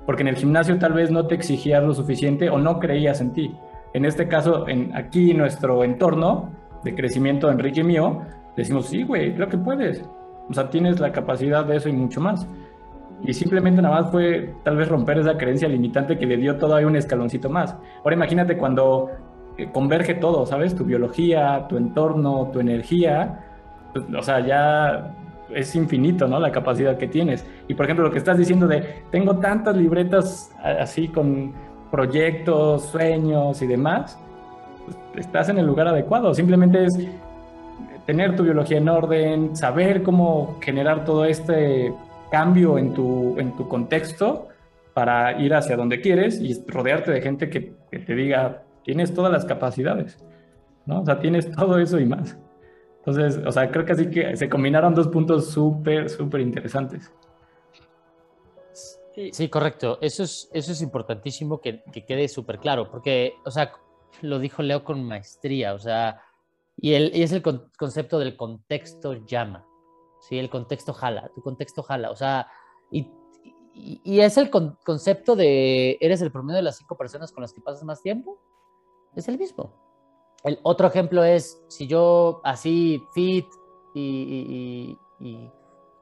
[0.06, 3.34] Porque en el gimnasio tal vez no te exigías lo suficiente o no creías en
[3.34, 3.56] ti.
[3.94, 6.50] En este caso, en, aquí nuestro entorno
[6.84, 8.24] de crecimiento, Enrique y mío,
[8.56, 10.04] decimos, sí, güey, creo que puedes.
[10.50, 12.48] O sea, tienes la capacidad de eso y mucho más.
[13.24, 16.88] Y simplemente nada más fue tal vez romper esa creencia limitante que le dio todavía
[16.88, 17.76] un escaloncito más.
[18.04, 19.10] Ahora imagínate cuando
[19.58, 20.76] eh, converge todo, ¿sabes?
[20.76, 23.42] Tu biología, tu entorno, tu energía.
[23.94, 25.16] Pues, o sea, ya
[25.54, 26.40] es infinito, ¿no?
[26.40, 27.46] La capacidad que tienes.
[27.68, 31.54] Y por ejemplo, lo que estás diciendo de, tengo tantas libretas así con
[31.92, 34.18] proyectos, sueños y demás,
[34.86, 36.34] pues, estás en el lugar adecuado.
[36.34, 37.08] Simplemente es
[38.06, 41.94] tener tu biología en orden, saber cómo generar todo este
[42.32, 44.48] cambio en tu, en tu contexto
[44.94, 49.32] para ir hacia donde quieres y rodearte de gente que, que, te diga, tienes todas
[49.32, 50.18] las capacidades,
[50.86, 51.02] ¿no?
[51.02, 52.38] O sea, tienes todo eso y más.
[53.00, 57.12] Entonces, o sea, creo que así que se combinaron dos puntos súper, súper interesantes.
[59.32, 59.50] Sí.
[59.50, 59.98] correcto.
[60.02, 63.72] Eso es, eso es importantísimo que, que quede súper claro, porque, o sea,
[64.22, 66.22] lo dijo Leo con maestría, o sea,
[66.78, 69.66] Y, el, y es el con- concepto del contexto llama.
[70.20, 72.12] Sí, el contexto jala, tu contexto jala.
[72.12, 72.48] O sea,
[72.92, 73.08] y,
[73.74, 77.54] y, es el con- concepto de eres el promedio de las cinco personas con las
[77.54, 78.40] que pasas más tiempo.
[79.16, 79.74] Es el mismo.
[80.44, 83.46] El otro ejemplo es si yo así fit
[83.94, 84.98] y,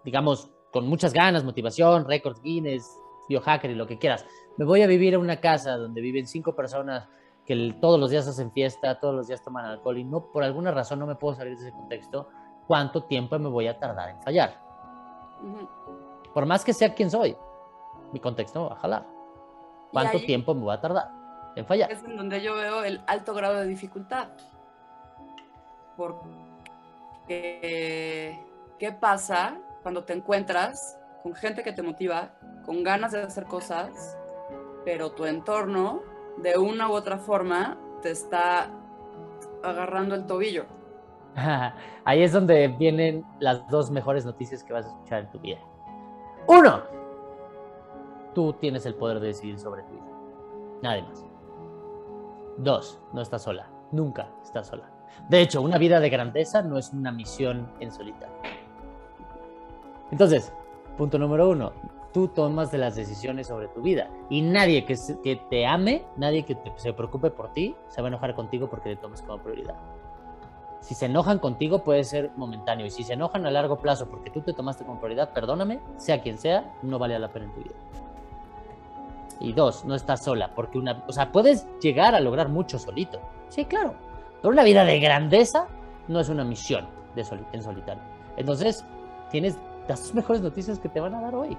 [0.03, 2.99] digamos con muchas ganas, motivación, récord Guinness,
[3.29, 4.25] biohacker y lo que quieras,
[4.57, 7.07] me voy a vivir a una casa donde viven cinco personas
[7.45, 10.71] que todos los días hacen fiesta, todos los días toman alcohol y no por alguna
[10.71, 12.27] razón no me puedo salir de ese contexto,
[12.67, 14.53] ¿cuánto tiempo me voy a tardar en fallar?
[15.41, 15.67] Ujú.
[16.33, 17.35] Por más que sea quien soy,
[18.11, 19.05] mi contexto me va a jalar.
[19.91, 21.09] ¿Cuánto ahí tiempo me va a tardar
[21.55, 21.91] en fallar?
[21.91, 24.27] Es en donde yo veo el alto grado de dificultad.
[25.95, 28.39] Porque,
[28.77, 32.33] ¿qué pasa cuando te encuentras con gente que te motiva,
[32.65, 34.17] con ganas de hacer cosas,
[34.85, 36.03] pero tu entorno,
[36.37, 38.69] de una u otra forma, te está
[39.63, 40.67] agarrando el tobillo?
[42.05, 45.59] Ahí es donde vienen las dos mejores noticias que vas a escuchar en tu vida.
[46.47, 46.81] Uno,
[48.33, 50.05] tú tienes el poder de decidir sobre tu vida.
[50.81, 51.25] Nadie más.
[52.57, 53.67] Dos, no estás sola.
[53.91, 54.89] Nunca estás sola.
[55.29, 58.35] De hecho, una vida de grandeza no es una misión en solitario.
[60.11, 60.51] Entonces,
[60.97, 61.73] punto número uno,
[62.13, 64.95] tú tomas de las decisiones sobre tu vida y nadie que
[65.49, 68.89] te ame, nadie que te- se preocupe por ti, se va a enojar contigo porque
[68.95, 69.75] te tomes como prioridad.
[70.79, 74.29] Si se enojan contigo puede ser momentáneo y si se enojan a largo plazo porque
[74.29, 77.61] tú te tomaste como prioridad, perdóname, sea quien sea, no vale la pena en tu
[77.61, 77.75] vida.
[79.39, 83.19] Y dos, no estás sola, porque una, o sea, puedes llegar a lograr mucho solito.
[83.49, 83.93] Sí, claro.
[84.41, 85.67] Pero una vida de grandeza
[86.07, 88.03] no es una misión de en solitario.
[88.37, 88.83] Entonces,
[89.31, 91.57] tienes las mejores noticias que te van a dar hoy.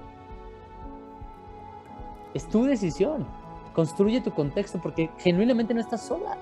[2.35, 3.27] Es tu decisión.
[3.75, 6.37] Construye tu contexto porque genuinamente no estás sola.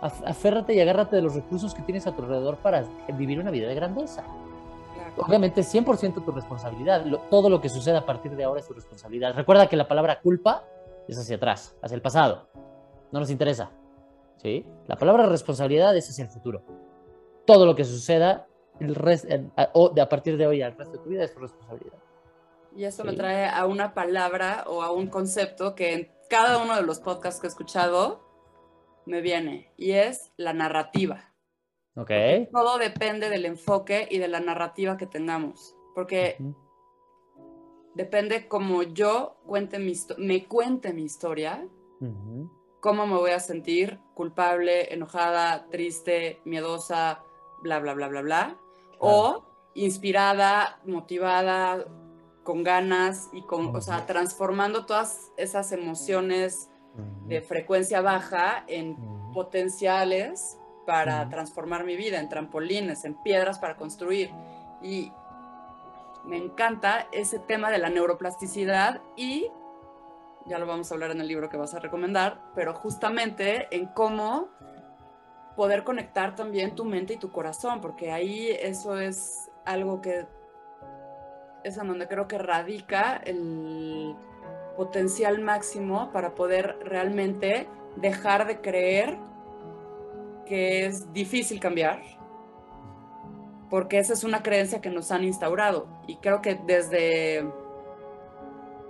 [0.00, 2.84] Af- Aférrate y agárrate de los recursos que tienes a tu alrededor para
[3.14, 4.22] vivir una vida de grandeza.
[5.16, 7.04] Obviamente es 100% tu responsabilidad.
[7.04, 9.34] Lo- todo lo que suceda a partir de ahora es tu responsabilidad.
[9.34, 10.64] Recuerda que la palabra culpa
[11.08, 12.46] es hacia atrás, hacia el pasado.
[13.10, 13.70] No nos interesa.
[14.36, 14.64] ¿sí?
[14.86, 16.62] La palabra responsabilidad es hacia el futuro.
[17.44, 18.46] Todo lo que suceda
[18.78, 21.24] el res- en- a, o de a partir de hoy al resto de tu vida
[21.24, 21.98] es tu responsabilidad.
[22.76, 23.16] Y eso me Sí.
[23.16, 27.40] trae a una palabra o a un concepto que en cada uno de los podcasts
[27.40, 28.20] que he escuchado
[29.08, 31.34] me viene, y es la narrativa.
[31.96, 32.12] ¿Ok?
[32.52, 36.36] Todo depende del enfoque y de la narrativa que tengamos, porque
[37.94, 41.66] depende cómo yo cuente mi me cuente mi historia,
[42.80, 47.24] cómo me voy a sentir, culpable, enojada, triste, miedosa,
[47.62, 48.58] bla, bla, bla, bla, bla,
[49.00, 49.44] o
[49.74, 51.84] inspirada, motivada,
[52.44, 56.70] con ganas y con, o sea, transformando todas esas emociones.
[57.26, 58.96] De frecuencia baja en
[59.32, 64.30] potenciales para transformar mi vida, en trampolines, en piedras para construir.
[64.82, 65.12] Y
[66.24, 69.50] me encanta ese tema de la neuroplasticidad y
[70.46, 73.86] ya lo vamos a hablar en el libro que vas a recomendar, pero justamente en
[73.88, 74.48] cómo
[75.56, 80.26] poder conectar también tu mente y tu corazón, porque ahí eso es algo que
[81.64, 84.16] es en donde creo que radica el
[84.78, 89.18] potencial máximo para poder realmente dejar de creer
[90.46, 92.00] que es difícil cambiar,
[93.70, 97.44] porque esa es una creencia que nos han instaurado y creo que desde,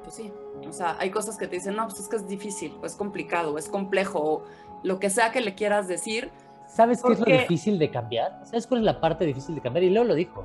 [0.04, 0.30] pues sí,
[0.68, 2.94] o sea, hay cosas que te dicen, no, pues es que es difícil, o es
[2.94, 4.42] complicado, o es complejo, o
[4.82, 6.30] lo que sea que le quieras decir,
[6.66, 8.40] ¿Sabes qué es lo Porque- difícil de cambiar?
[8.44, 9.84] ¿Sabes cuál es la parte difícil de cambiar?
[9.84, 10.44] Y Leo lo dijo.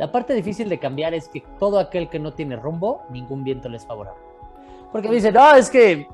[0.00, 3.68] La parte difícil de cambiar es que todo aquel que no tiene rumbo, ningún viento
[3.68, 4.29] le es favorable.
[4.92, 6.08] Porque me dicen, no, es que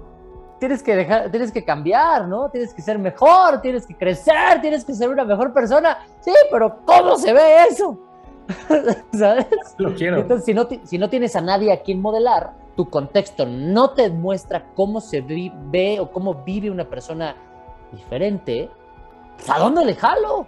[0.58, 2.48] tienes que dejar, tienes que cambiar, ¿no?
[2.50, 5.98] Tienes que ser mejor, tienes que crecer, tienes que ser una mejor persona.
[6.20, 7.98] Sí, pero ¿cómo se ve eso?
[9.12, 9.46] ¿Sabes?
[9.78, 10.18] Lo quiero.
[10.18, 14.10] Entonces, si no, si no tienes a nadie a quien modelar, tu contexto no te
[14.10, 17.34] muestra cómo se ve o cómo vive una persona
[17.92, 18.70] diferente,
[19.36, 20.46] pues, ¿a dónde le jalo?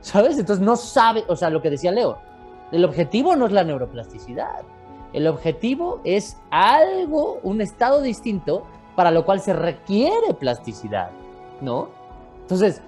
[0.00, 0.38] ¿Sabes?
[0.38, 2.18] Entonces no sabe, o sea, lo que decía Leo,
[2.70, 4.62] el objetivo no es la neuroplasticidad.
[5.12, 8.64] El objetivo es algo, un estado distinto
[8.96, 11.10] para lo cual se requiere plasticidad,
[11.60, 11.88] ¿no?
[12.42, 12.82] Entonces,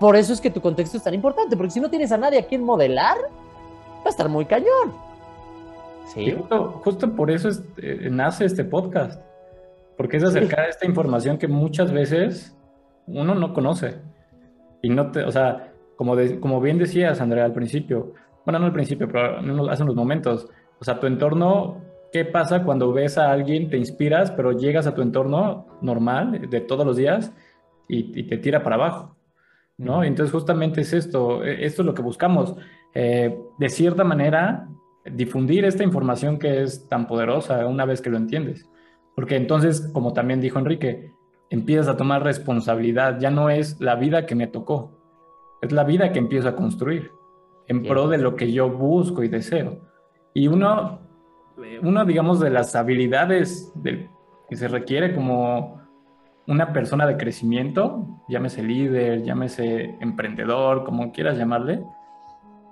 [0.00, 2.38] por eso es que tu contexto es tan importante, porque si no tienes a nadie
[2.38, 4.92] a quien modelar, va a estar muy cañón.
[6.06, 6.32] Sí.
[6.32, 9.20] justo, justo por eso es- eh, nace este podcast,
[9.98, 12.56] porque es acercar esta información que muchas veces
[13.06, 13.96] uno no conoce.
[14.80, 18.14] Y no te, o sea, como, de- como bien decías, Andrea, al principio,
[18.46, 19.38] bueno, no al principio, pero
[19.70, 20.48] hace unos momentos,
[20.80, 24.94] o sea, tu entorno, ¿qué pasa cuando ves a alguien, te inspiras, pero llegas a
[24.94, 27.32] tu entorno normal de todos los días
[27.88, 29.18] y, y te tira para abajo?
[29.78, 30.02] ¿no?
[30.04, 32.54] Entonces justamente es esto, e, esto es lo que buscamos.
[32.94, 34.68] Eh, de cierta manera,
[35.10, 38.68] difundir esta información que es tan poderosa una vez que lo entiendes.
[39.14, 41.12] Porque entonces, como también dijo Enrique,
[41.50, 43.18] empiezas a tomar responsabilidad.
[43.20, 44.92] Ya no es la vida que me tocó,
[45.62, 47.10] es la vida que empiezo a construir
[47.68, 49.87] en pro de lo que yo busco y deseo.
[50.34, 51.00] Y uno,
[51.82, 55.80] uno digamos, de las habilidades que se requiere como
[56.46, 61.84] una persona de crecimiento, llámese líder, llámese emprendedor, como quieras llamarle,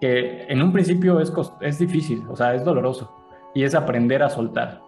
[0.00, 3.14] que en un principio es, es difícil, o sea, es doloroso,
[3.54, 4.80] y es aprender a soltar.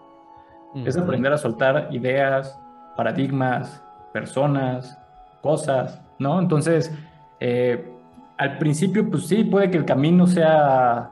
[0.84, 2.58] Es aprender a soltar ideas,
[2.96, 4.98] paradigmas, personas,
[5.42, 6.38] cosas, ¿no?
[6.40, 6.94] Entonces,
[7.40, 7.90] eh,
[8.36, 11.10] al principio, pues sí, puede que el camino sea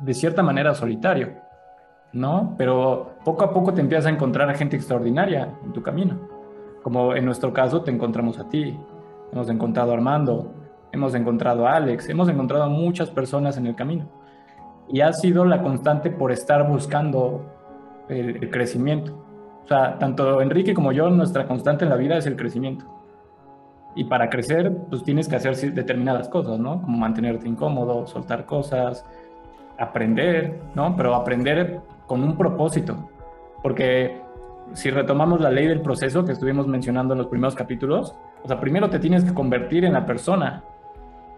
[0.00, 1.34] de cierta manera solitario,
[2.12, 2.54] ¿no?
[2.56, 6.18] Pero poco a poco te empiezas a encontrar a gente extraordinaria en tu camino.
[6.82, 8.78] Como en nuestro caso te encontramos a ti,
[9.32, 10.52] hemos encontrado a Armando,
[10.92, 14.06] hemos encontrado a Alex, hemos encontrado a muchas personas en el camino.
[14.88, 17.44] Y ha sido la constante por estar buscando
[18.08, 19.24] el, crecimiento.
[19.64, 22.86] O sea, tanto Enrique como yo, nuestra constante en la vida es el crecimiento.
[23.94, 26.80] Y para crecer, pues tienes que hacer determinadas cosas, ¿no?
[26.82, 29.04] Como mantenerte incómodo, soltar cosas,
[29.80, 30.96] aprender, ¿no?
[30.96, 33.10] Pero aprender con un propósito.
[33.62, 34.20] Porque
[34.72, 38.60] si retomamos la ley del proceso que estuvimos mencionando en los primeros capítulos, o sea,
[38.60, 40.62] primero te tienes que convertir en la persona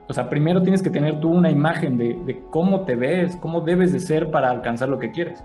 [0.08, 3.92] o sea, primero tienes que tener tú una imagen de, cómo te ves, cómo debes
[3.92, 5.44] de ser para alcanzar lo que quieres.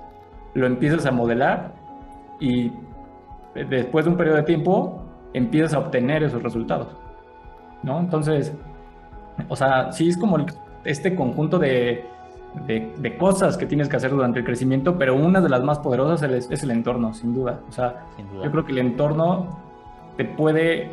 [0.54, 1.74] Lo empiezas a modelar
[2.40, 2.72] y
[3.54, 6.90] después de un periodo de tiempo empiezas a obtener esos resultados.
[7.84, 8.00] ¿No?
[8.00, 8.54] Entonces,
[9.48, 10.38] o sea, sí es como
[10.84, 12.04] este conjunto de,
[13.18, 16.50] cosas que tienes que hacer durante el crecimiento, pero una de las más poderosas es,
[16.50, 17.62] es el entorno, sin duda.
[17.70, 18.06] O sea,
[18.44, 19.60] yo creo que el entorno
[20.18, 20.90] te puede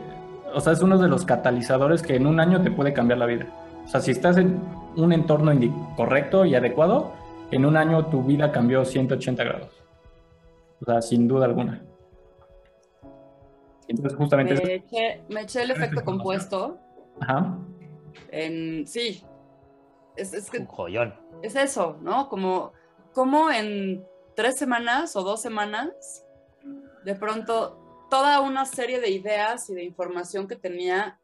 [0.54, 3.26] o sea, es uno de los catalizadores que en un año te puede cambiar la
[3.26, 3.46] vida.
[3.84, 4.60] O sea, si estás en
[4.96, 5.52] un entorno
[5.96, 7.12] correcto y adecuado,
[7.50, 9.84] en un año tu vida cambió 180 grados.
[10.80, 11.82] O sea, sin duda alguna.
[13.88, 14.84] Entonces, justamente...
[15.28, 16.78] Me eché, el efecto compuesto.
[17.20, 17.58] Ajá.
[18.30, 19.22] En, sí.
[20.16, 21.14] Es, es que, un joyón.
[21.44, 22.30] Es eso, ¿no?
[22.30, 22.72] Como,
[23.12, 24.02] como en
[24.34, 26.24] tres semanas o dos semanas,
[27.04, 31.20] de pronto toda una serie de ideas y de información que tenía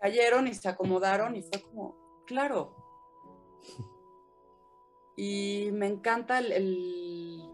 [0.00, 2.74] cayeron y se acomodaron y fue como, claro.
[5.16, 7.48] Y me encanta el,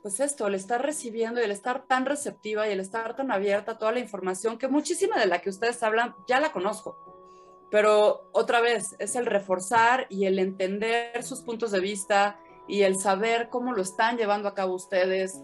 [0.00, 3.72] pues esto, el estar recibiendo y el estar tan receptiva y el estar tan abierta
[3.72, 7.19] a toda la información que muchísima de la que ustedes hablan ya la conozco.
[7.70, 12.96] Pero otra vez, es el reforzar y el entender sus puntos de vista y el
[12.96, 15.42] saber cómo lo están llevando a cabo ustedes,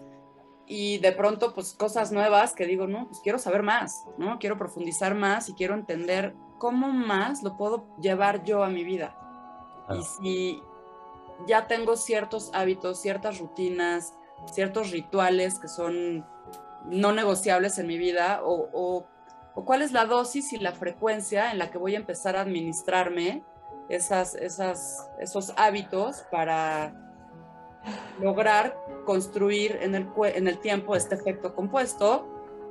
[0.67, 4.37] y de pronto pues cosas nuevas que digo, no, pues quiero saber más, ¿no?
[4.37, 9.17] Quiero profundizar más y quiero entender cómo más lo puedo llevar yo a mi vida.
[9.89, 10.63] Y si
[11.47, 14.13] ya tengo ciertos hábitos, ciertas rutinas,
[14.51, 16.25] ciertos rituales que son
[16.85, 19.07] no negociables en mi vida o, o,
[19.57, 22.41] o, cuál es la dosis y la frecuencia en la que voy a empezar a
[22.41, 23.43] administrarme
[23.89, 26.93] esas, esas, esos hábitos para
[28.21, 32.27] lograr construir en el, en el tiempo este efecto compuesto.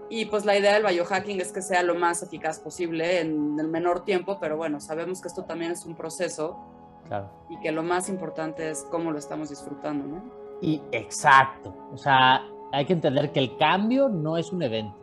[0.09, 3.67] Y pues la idea del biohacking es que sea lo más eficaz posible en el
[3.67, 6.57] menor tiempo, pero bueno, sabemos que esto también es un proceso
[7.09, 7.29] claro.
[7.51, 10.23] y que lo más importante es cómo lo estamos disfrutando, ¿no?
[10.63, 14.97] Y exacto, o sea, hay que entender que el cambio no es un evento,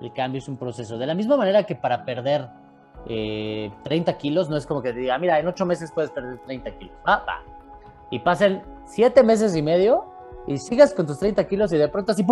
[0.00, 0.98] el cambio es un proceso.
[0.98, 2.48] De la misma manera que para perder
[3.06, 6.38] 30 eh, kilos no es como que te diga, mira, en 8 meses puedes perder
[6.38, 6.94] 30 kilos.
[7.04, 7.42] Ah, va.
[8.10, 10.04] Y pasen siete meses y medio
[10.46, 12.26] y sigas con tus 30 kilos y de pronto así,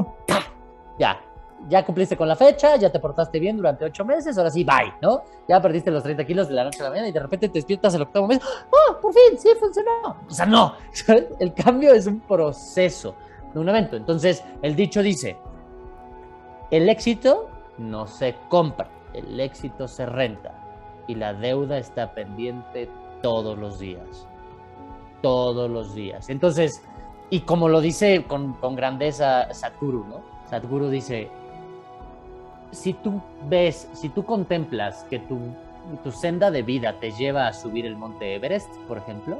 [0.98, 1.20] ya,
[1.68, 4.94] ya cumpliste con la fecha, ya te portaste bien durante ocho meses, ahora sí, bye,
[5.00, 5.22] ¿no?
[5.48, 7.54] Ya perdiste los 30 kilos de la noche a la mañana y de repente te
[7.54, 10.16] despiertas el octavo mes, ¡oh, por fin, sí funcionó!
[10.28, 10.74] O sea, no,
[11.38, 13.14] el cambio es un proceso,
[13.52, 13.96] de un evento.
[13.96, 15.36] Entonces, el dicho dice,
[16.70, 17.48] el éxito
[17.78, 20.54] no se compra, el éxito se renta
[21.06, 22.88] y la deuda está pendiente
[23.22, 24.26] todos los días
[25.22, 26.28] todos los días.
[26.28, 26.82] Entonces,
[27.30, 30.22] y como lo dice con, grandeza Sadhguru, ¿no?
[30.48, 31.28] Sadhguru dice,
[32.70, 35.38] si tú ves, si tú contemplas que tu,
[36.02, 39.38] tu senda de vida te lleva a subir el monte Everest, por ejemplo,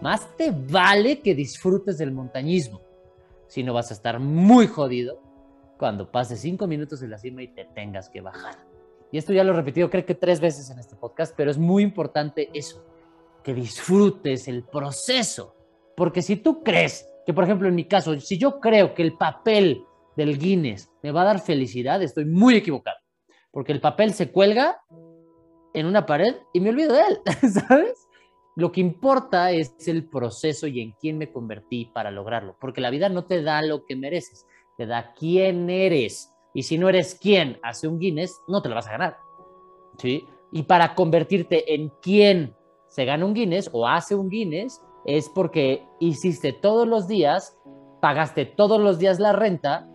[0.00, 2.80] más te vale que disfrutes del montañismo,
[3.46, 5.20] si no vas a estar muy jodido
[5.78, 8.56] cuando pases cinco minutos en la cima y te tengas que bajar.
[9.12, 11.58] Y esto ya lo he repetido creo que tres veces en este podcast, pero es
[11.58, 12.84] muy importante eso
[13.42, 15.54] que disfrutes el proceso.
[15.96, 19.16] Porque si tú crees que, por ejemplo, en mi caso, si yo creo que el
[19.16, 19.84] papel
[20.16, 22.96] del Guinness me va a dar felicidad, estoy muy equivocado.
[23.52, 24.82] porque el papel se cuelga
[25.72, 27.18] en una pared y me olvido de él,
[27.68, 28.06] ¿sabes?
[28.54, 32.90] Lo que importa es el proceso y en quién me convertí para lograrlo, porque la
[32.90, 34.46] vida no te da lo que mereces,
[34.76, 36.32] te da quién eres.
[36.54, 39.18] Y si no eres quién hace un Guinness, no te lo vas a ganar.
[39.98, 40.26] ¿Sí?
[40.52, 42.54] Y para convertirte en quién
[42.88, 47.58] se gana un Guinness o hace un Guinness, es porque hiciste todos los días,
[48.00, 49.88] pagaste todos los días la renta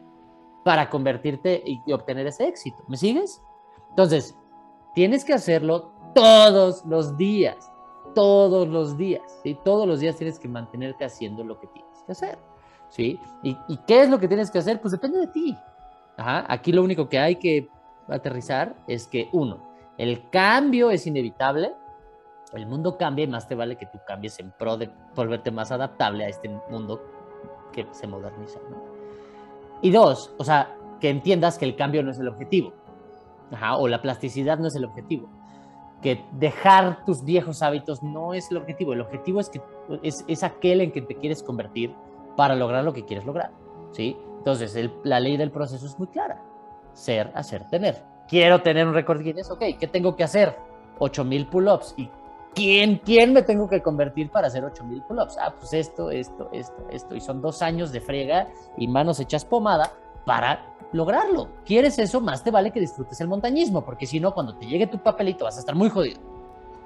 [0.64, 2.84] para convertirte y obtener ese éxito.
[2.88, 3.42] ¿Me sigues?
[3.90, 4.38] Entonces,
[4.94, 7.72] tienes que hacerlo todos los días
[8.14, 9.58] todos los días, ¿sí?
[9.64, 12.40] Todos los días tienes que mantenerte haciendo lo que tienes que hacer,
[12.92, 13.20] ¿sí?
[13.42, 13.56] ¿Y,
[13.88, 14.80] qué es lo que tienes que hacer?
[14.80, 15.58] Pues depende de ti.
[16.18, 17.68] Aquí lo único que hay que
[18.08, 19.58] aterrizar es que, uno,
[19.98, 21.74] el cambio es inevitable,
[22.54, 25.72] el mundo cambia y más te vale que tú cambies en pro de volverte más
[25.72, 27.02] adaptable a este mundo
[27.72, 28.60] que se moderniza,
[29.82, 32.74] Y dos, o sea, que entiendas que el cambio no es el objetivo,
[33.78, 35.30] o la plasticidad no es el objetivo
[36.02, 38.94] que dejar tus viejos hábitos no es el objetivo.
[38.94, 39.62] El objetivo es, que,
[40.02, 41.94] es, aquel en que te quieres convertir
[42.36, 43.52] para lograr lo que quieres lograr.
[43.92, 44.18] ¿sí?
[44.38, 46.42] Entonces, la ley del proceso es muy clara.
[46.94, 48.04] Ser, hacer, tener.
[48.28, 50.58] Quiero tener un récord Guinness, ok, ¿qué tengo que hacer?
[51.00, 51.94] 8000 pull-ups.
[51.98, 52.10] ¿Y
[52.54, 55.38] quién, quién me tengo que convertir para hacer 8000 pull-ups?
[55.38, 57.16] Ah, pues esto, esto, esto, esto.
[57.16, 59.92] Y son dos años de friega y manos hechas pomada
[60.26, 61.50] para lograrlo.
[61.66, 62.22] ¿Quieres eso?
[62.22, 65.46] Más te vale que disfrutes el montañismo, porque si no, cuando te llegue tu papelito
[65.46, 66.20] vas a estar muy jodido.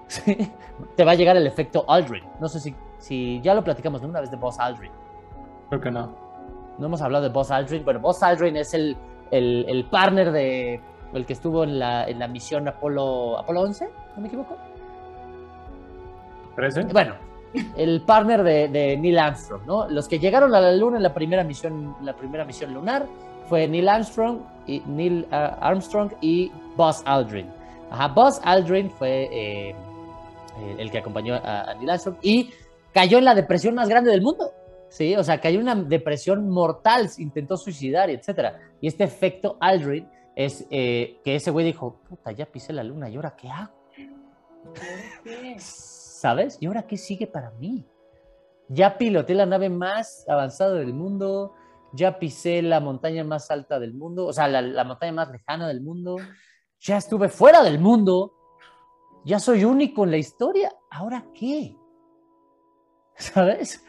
[0.96, 2.24] Te va a llegar el efecto Aldrin.
[2.39, 4.91] No sé si, si ya lo platicamos una vez de Boss Aldrin.
[5.70, 6.16] Creo que no.
[6.78, 7.84] No hemos hablado de Boss Aldrin.
[7.86, 8.97] Bueno, Boss Aldrin es el,
[9.32, 10.82] el, partner de
[11.13, 14.57] el que estuvo en la, en la misión Apolo, Apolo 11, ¿no me equivoco?
[16.55, 16.84] ¿Parece?
[16.84, 17.16] Bueno,
[17.78, 19.89] el partner de, de, Neil Armstrong, ¿no?
[19.89, 23.05] Los que llegaron a la Luna en la primera misión, la primera misión lunar
[23.47, 27.47] fue Neil Armstrong y, Neil, uh, Armstrong y Buzz Aldrin.
[27.91, 29.76] Ajá, Buzz Aldrin fue eh,
[30.78, 32.51] el que acompañó a, Neil Armstrong y
[32.93, 34.51] cayó en la depresión más grande del mundo.
[34.96, 38.56] Sí, o sea, cayó en una depresión mortal, intentó suicidar, etc.
[38.80, 43.10] Y este efecto Aldrin es eh, que ese güey dijo, puta, ya pisé la luna,
[43.10, 43.74] ¿y ahora qué hago?
[45.58, 46.58] ¿Sabes?
[46.62, 47.86] ¿Y ahora qué sigue para mí?
[48.70, 51.54] Ya piloté la nave más avanzada del mundo,
[51.91, 55.82] ya pisé la montaña más alta del mundo, o sea, la, montaña más lejana del
[55.82, 56.16] mundo,
[56.80, 58.32] ya estuve fuera del mundo,
[59.26, 61.76] ya soy único en la historia, ¿ahora qué?
[63.18, 63.84] ¿Sabes?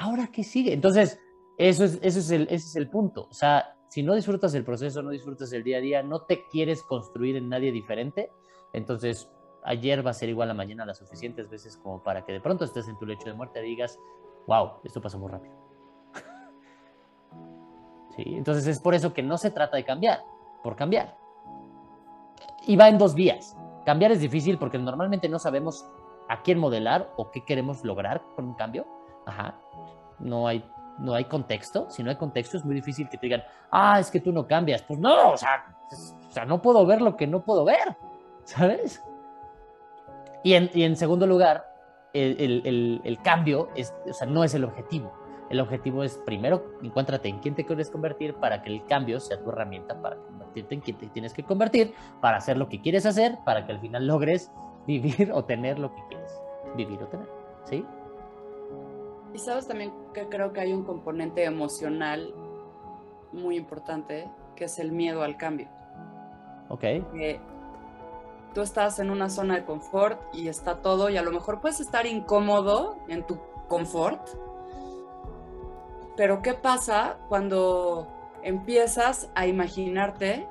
[0.00, 0.72] ¿Ahora qué sigue?
[0.72, 1.20] Entonces,
[1.58, 3.28] eso es, eso es, el, ese es el punto.
[3.30, 6.46] O sea, si no disfrutas el proceso, no disfrutas el día a día, no te
[6.46, 8.30] quieres construir en nadie diferente,
[8.72, 9.30] entonces
[9.62, 12.64] ayer va a ser igual a mañana las suficientes veces como para que de pronto
[12.64, 13.98] estés en tu lecho de muerte y digas,
[14.46, 15.54] wow, esto pasó muy rápido.
[18.16, 20.20] Entonces es por eso que no se trata de cambiar,
[20.62, 21.18] por cambiar.
[22.66, 23.54] Y va en dos vías.
[23.84, 25.84] Cambiar es difícil porque normalmente no sabemos
[26.30, 28.99] a quién modelar o qué queremos lograr con un cambio.
[29.26, 29.54] Ajá.
[30.18, 30.64] No hay,
[30.98, 31.88] no hay contexto.
[31.90, 34.46] Si no hay contexto es muy difícil que te digan, ah, es que tú no
[34.46, 34.82] cambias.
[34.82, 37.96] Pues no, o sea, o sea no puedo ver lo que no puedo ver.
[38.44, 39.02] ¿Sabes?
[40.42, 41.70] Y en, y en segundo lugar,
[42.12, 45.12] el, el, el, cambio es, o sea, no es el objetivo.
[45.50, 49.42] El objetivo es primero encuéntrate en quién te quieres convertir para que el cambio sea
[49.42, 53.04] tu herramienta para convertirte en quien te tienes que convertir, para hacer lo que quieres
[53.04, 54.50] hacer, para que al final logres
[54.86, 56.40] vivir o tener lo que quieres
[56.76, 57.28] vivir o tener.
[57.64, 57.84] ¿Sí?
[59.32, 62.34] Y sabes también que creo que hay un componente emocional
[63.32, 65.68] muy importante, que es el miedo al cambio.
[66.68, 66.84] Ok.
[68.54, 71.78] Tú estás en una zona de confort y está todo, y a lo mejor puedes
[71.80, 74.28] estar incómodo en tu confort,
[76.16, 78.08] pero ¿qué pasa cuando
[78.42, 80.48] empiezas a imaginarte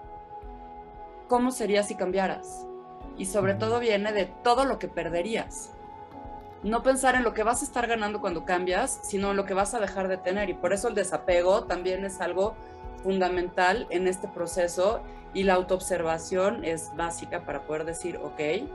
[1.27, 2.65] cómo sería si cambiaras?
[3.17, 5.73] Y sobre todo viene de todo lo que perderías.
[6.63, 9.53] No pensar en lo que vas a estar ganando cuando cambias, sino en lo que
[9.53, 10.49] vas a dejar de tener.
[10.49, 12.55] Y por eso el desapego también es algo
[13.01, 15.01] fundamental en este proceso
[15.33, 18.67] y la autoobservación es básica para poder decir, ok,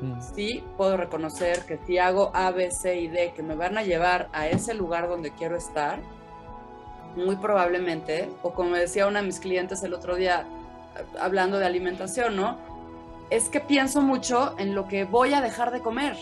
[0.00, 0.20] mm.
[0.34, 3.82] sí puedo reconocer que si hago A, B, C y D que me van a
[3.82, 6.00] llevar a ese lugar donde quiero estar,
[7.16, 10.46] muy probablemente, o como decía una de mis clientes el otro día,
[11.20, 12.56] hablando de alimentación, ¿no?
[13.30, 16.16] Es que pienso mucho en lo que voy a dejar de comer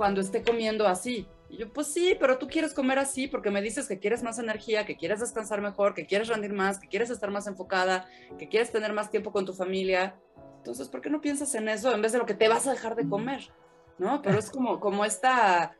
[0.00, 1.28] cuando esté comiendo así.
[1.50, 4.38] Y yo, pues sí, pero tú quieres comer así porque me dices que quieres más
[4.38, 8.48] energía, que quieres descansar mejor, que quieres rendir más, que quieres estar más enfocada, que
[8.48, 10.18] quieres tener más tiempo con tu familia.
[10.56, 12.70] Entonces, ¿por qué no piensas en eso en vez de lo que te vas a
[12.70, 13.52] dejar de comer?
[13.98, 14.22] ¿No?
[14.22, 15.76] Pero es como, como esta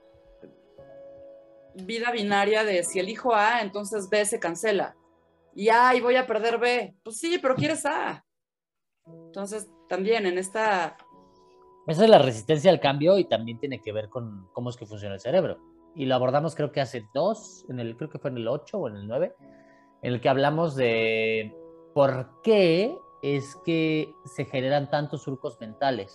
[1.74, 4.96] vida binaria de si elijo A, entonces B se cancela.
[5.54, 6.94] Y ay, voy a perder B.
[7.02, 8.22] Pues sí, pero quieres A.
[9.06, 10.98] Entonces, también en esta...
[11.86, 14.86] Esa es la resistencia al cambio y también tiene que ver con cómo es que
[14.86, 15.58] funciona el cerebro.
[15.94, 18.78] Y lo abordamos creo que hace dos, en el, creo que fue en el 8
[18.78, 19.34] o en el 9,
[20.02, 21.54] en el que hablamos de
[21.94, 26.12] por qué es que se generan tantos surcos mentales.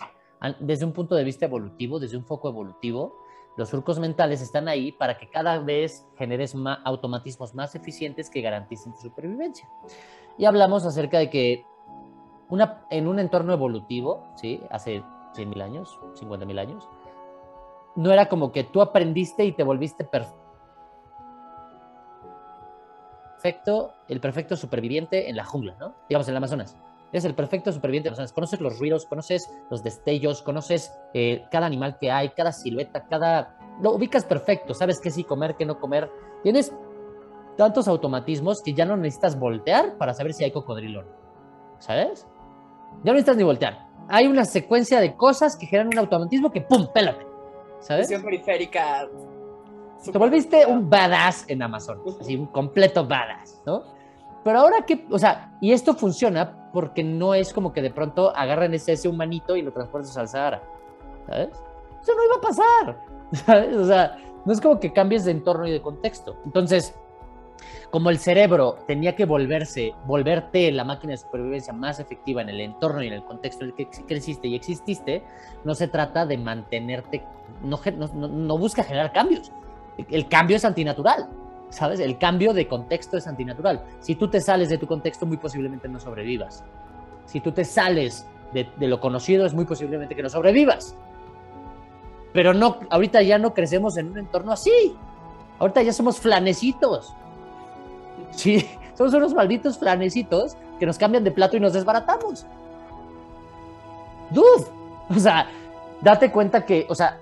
[0.60, 3.18] Desde un punto de vista evolutivo, desde un foco evolutivo,
[3.56, 8.42] los surcos mentales están ahí para que cada vez generes más automatismos más eficientes que
[8.42, 9.68] garanticen tu supervivencia.
[10.36, 11.64] Y hablamos acerca de que
[12.48, 14.60] una, en un entorno evolutivo, ¿sí?
[14.70, 15.02] hace
[15.36, 16.88] 100.000 años, 50.000 años,
[17.96, 20.04] no era como que tú aprendiste y te volviste
[23.36, 25.94] perfecto, el perfecto superviviente en la jungla, ¿no?
[26.08, 26.76] Digamos, en el Amazonas.
[27.12, 28.32] Eres el perfecto superviviente en el.
[28.32, 33.56] Conoces los ruidos, conoces los destellos, conoces eh, cada animal que hay, cada silueta, cada...
[33.80, 36.10] Lo ubicas perfecto, sabes qué sí comer, qué no comer.
[36.42, 36.72] Tienes
[37.56, 41.04] tantos automatismos que ya no necesitas voltear para saber si hay cocodrilo
[41.78, 42.26] ¿Sabes?
[43.04, 43.85] Ya no necesitas ni voltear.
[44.08, 46.86] Hay una secuencia de cosas que generan un automatismo que ¡pum!
[46.92, 47.26] ¡Pélate!
[47.80, 48.08] ¿Sabes?
[48.08, 49.08] Periférica.
[50.04, 53.82] Te volviste un badass en Amazon, así un completo badass, ¿no?
[54.44, 58.34] Pero ahora que, o sea, y esto funciona porque no es como que de pronto
[58.36, 60.62] agarran ese, ese humanito y lo transportes al Sahara,
[61.26, 61.48] ¿sabes?
[62.00, 63.04] Eso no iba a pasar,
[63.44, 63.76] ¿sabes?
[63.76, 66.36] O sea, no es como que cambies de entorno y de contexto.
[66.44, 66.94] Entonces,
[67.90, 72.60] como el cerebro tenía que volverse, volverte la máquina de supervivencia más efectiva en el
[72.60, 75.22] entorno y en el contexto en el que creciste y exististe,
[75.64, 77.24] no se trata de mantenerte,
[77.62, 79.52] no, busca generar cambios.
[80.10, 81.28] El cambio es antinatural,
[81.70, 82.00] ¿sabes?
[82.00, 83.82] El cambio de contexto es antinatural.
[84.00, 86.64] Si tú te sales de tu contexto, muy posiblemente no sobrevivas.
[87.24, 90.94] Si tú te sales de, de lo conocido, es muy posiblemente que no sobrevivas.
[92.32, 94.94] Pero no, ahorita ya no crecemos en un entorno así.
[95.58, 97.14] Ahorita ya somos flanecitos.
[98.30, 98.66] Sí,
[98.96, 102.46] somos unos malditos flanecitos que nos cambian de plato y nos desbaratamos.
[104.30, 104.66] Dude,
[105.08, 105.48] o sea,
[106.00, 107.20] date cuenta que, o sea,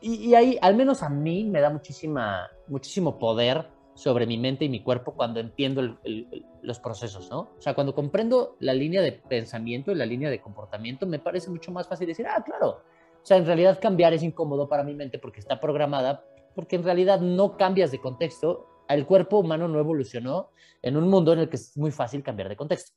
[0.00, 4.68] y, ahí, al menos a mí, me da muchísima, muchísimo poder sobre mi mente y
[4.68, 5.96] mi cuerpo cuando entiendo
[6.62, 7.40] los procesos, ¿no?
[7.56, 11.50] O sea, cuando comprendo la línea de pensamiento y la línea de comportamiento, me parece
[11.50, 12.80] mucho más fácil decir, ah, claro.
[13.22, 16.24] O sea, en realidad cambiar es incómodo para mi mente porque está programada,
[16.56, 20.50] porque en realidad no cambias de contexto el cuerpo humano no evolucionó
[20.82, 22.92] en un mundo en el que es muy fácil cambiar de contexto.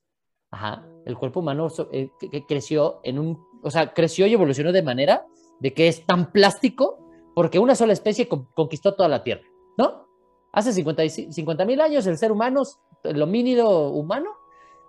[0.51, 2.09] Ajá, el cuerpo humano eh,
[2.47, 5.25] creció en un, o sea, creció y evolucionó de manera
[5.59, 6.99] de que es tan plástico
[7.33, 9.43] porque una sola especie conquistó toda la Tierra,
[9.77, 10.07] ¿no?
[10.53, 12.63] Hace 50 mil años el ser humano,
[13.03, 14.31] el homínido humano,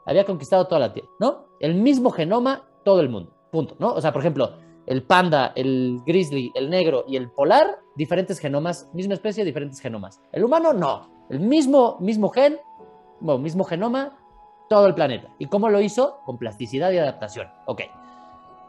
[0.04, 1.46] había conquistado toda la Tierra, ¿no?
[1.58, 3.92] El mismo genoma, todo el mundo, punto, ¿no?
[3.94, 4.56] O sea, por ejemplo,
[4.86, 10.20] el panda, el grizzly, el negro y el polar, diferentes genomas, misma especie, diferentes genomas.
[10.32, 12.58] El humano no, el mismo, mismo gen,
[13.20, 14.16] bueno, mismo genoma,
[14.68, 15.28] todo el planeta.
[15.38, 16.20] ¿Y cómo lo hizo?
[16.24, 17.48] Con plasticidad y adaptación.
[17.66, 17.82] Ok.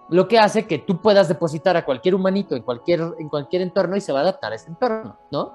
[0.10, 3.96] Lo que hace que tú puedas depositar a cualquier humanito en cualquier, en cualquier entorno
[3.96, 5.54] y se va a adaptar a ese entorno, ¿no?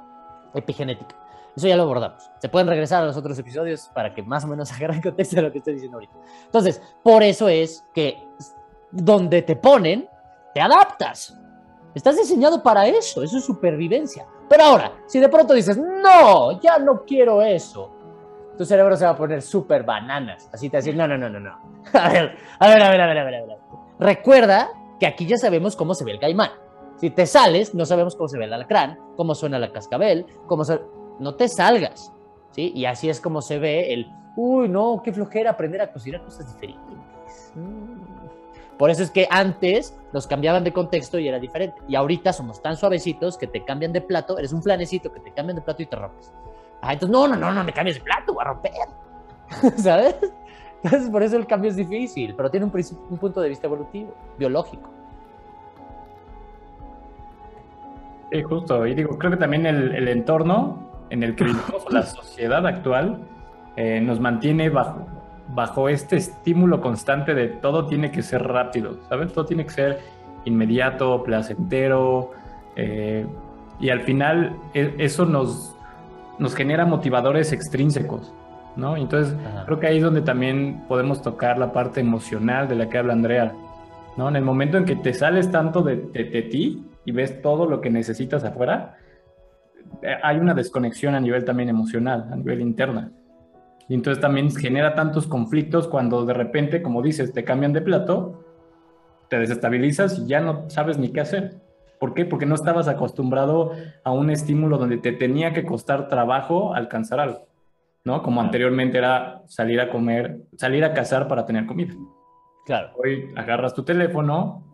[0.55, 1.17] Epigenética.
[1.57, 2.31] Eso ya lo abordamos.
[2.39, 5.43] Se pueden regresar a los otros episodios para que más o menos agarren contexto de
[5.43, 6.15] lo que estoy diciendo ahorita.
[6.45, 8.23] Entonces, por eso es que
[8.91, 10.09] donde te ponen,
[10.55, 11.39] te adaptas.
[11.95, 14.27] Estás diseñado para eso, eso es supervivencia.
[14.49, 17.91] Pero ahora, si de pronto dices, no, ya no quiero eso,
[18.57, 20.49] tu cerebro se va a poner súper bananas.
[20.53, 21.59] Así te va a decir, no, no, no, no, no.
[21.93, 23.59] A ver, a ver, a ver, a ver, a ver, a ver.
[23.99, 26.51] Recuerda que aquí ya sabemos cómo se ve el caimán.
[26.97, 30.65] Si te sales, no sabemos cómo se ve el alacrán, cómo suena la cascabel, cómo
[30.65, 30.81] se...
[31.19, 32.13] No te salgas,
[32.53, 32.73] ¿sí?
[32.75, 36.53] Y así es como se ve el, uy, no, qué flojera aprender a cocinar cosas
[36.53, 37.53] diferentes.
[38.79, 41.81] Por eso es que antes nos cambiaban de contexto y era diferente.
[41.89, 45.33] Y ahorita somos tan suavecitos que te cambian de plato, eres un flanecito que te
[45.33, 46.33] cambian de plato y te rompes.
[46.81, 48.73] Ah, entonces, no, no, no, no me cambies de plato, voy a romper.
[49.77, 50.17] ¿Sabes?
[50.83, 52.73] Entonces, por eso el cambio es difícil, pero tiene un,
[53.11, 54.91] un punto de vista evolutivo, biológico.
[58.33, 58.87] Sí, justo.
[58.87, 63.21] Y digo, creo que también el, el entorno en el que vivimos, la sociedad actual,
[63.77, 65.07] eh, nos mantiene bajo,
[65.55, 69.33] bajo este estímulo constante de todo tiene que ser rápido, ¿sabes?
[69.33, 69.99] Todo tiene que ser
[70.45, 72.31] inmediato, placentero,
[72.77, 73.27] eh,
[73.79, 75.77] y al final e, eso nos,
[76.39, 78.35] nos genera motivadores extrínsecos,
[78.77, 78.97] ¿no?
[78.97, 79.37] Entonces
[79.67, 83.13] creo que ahí es donde también podemos tocar la parte emocional de la que habla
[83.13, 83.53] Andrea,
[84.17, 84.29] ¿no?
[84.29, 87.81] En el momento en que te sales tanto de, de ti y ves todo lo
[87.81, 88.97] que necesitas afuera,
[90.03, 93.11] eh, hay una desconexión a nivel también emocional, a nivel interna.
[93.89, 98.45] Y entonces también genera tantos conflictos cuando de repente, como dices, te cambian de plato,
[99.29, 101.61] te desestabilizas y ya no sabes ni qué hacer.
[101.99, 102.25] ¿Por qué?
[102.25, 103.73] Porque no estabas acostumbrado
[104.03, 107.47] a un estímulo donde te tenía que costar trabajo alcanzar algo,
[108.05, 108.23] ¿no?
[108.23, 111.95] Como anteriormente era salir a comer, salir a cazar para tener comida.
[112.67, 112.91] Claro.
[112.97, 114.65] Hoy agarras tu teléfono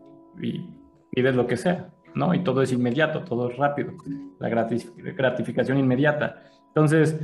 [0.41, 0.71] y
[1.11, 2.35] pides lo que sea, ¿no?
[2.35, 3.93] Y todo es inmediato, todo es rápido,
[4.39, 6.43] la gratificación inmediata.
[6.69, 7.19] Entonces,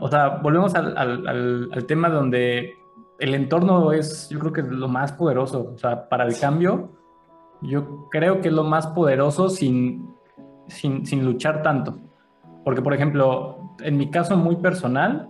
[0.00, 2.74] o sea, volvemos al, al, al, tema donde
[3.18, 6.90] el entorno es, yo creo que es lo más poderoso, o sea, para el cambio,
[7.62, 10.14] yo creo que es lo más poderoso sin,
[10.66, 11.96] sin, sin luchar tanto.
[12.64, 15.28] Porque, por ejemplo, en mi caso muy personal,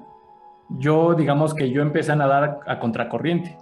[0.68, 3.56] yo digamos que yo empecé a nadar a contracorriente.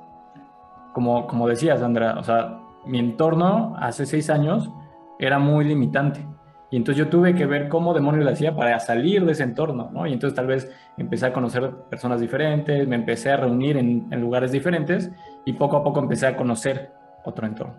[0.93, 4.71] Como, como decías, Sandra, o sea, mi entorno hace seis años
[5.19, 6.27] era muy limitante.
[6.73, 9.91] Y entonces yo tuve que ver cómo demonios lo hacía para salir de ese entorno,
[9.93, 10.07] ¿no?
[10.07, 14.21] Y entonces tal vez empecé a conocer personas diferentes, me empecé a reunir en, en
[14.21, 15.13] lugares diferentes
[15.45, 16.91] y poco a poco empecé a conocer
[17.25, 17.75] otro entorno.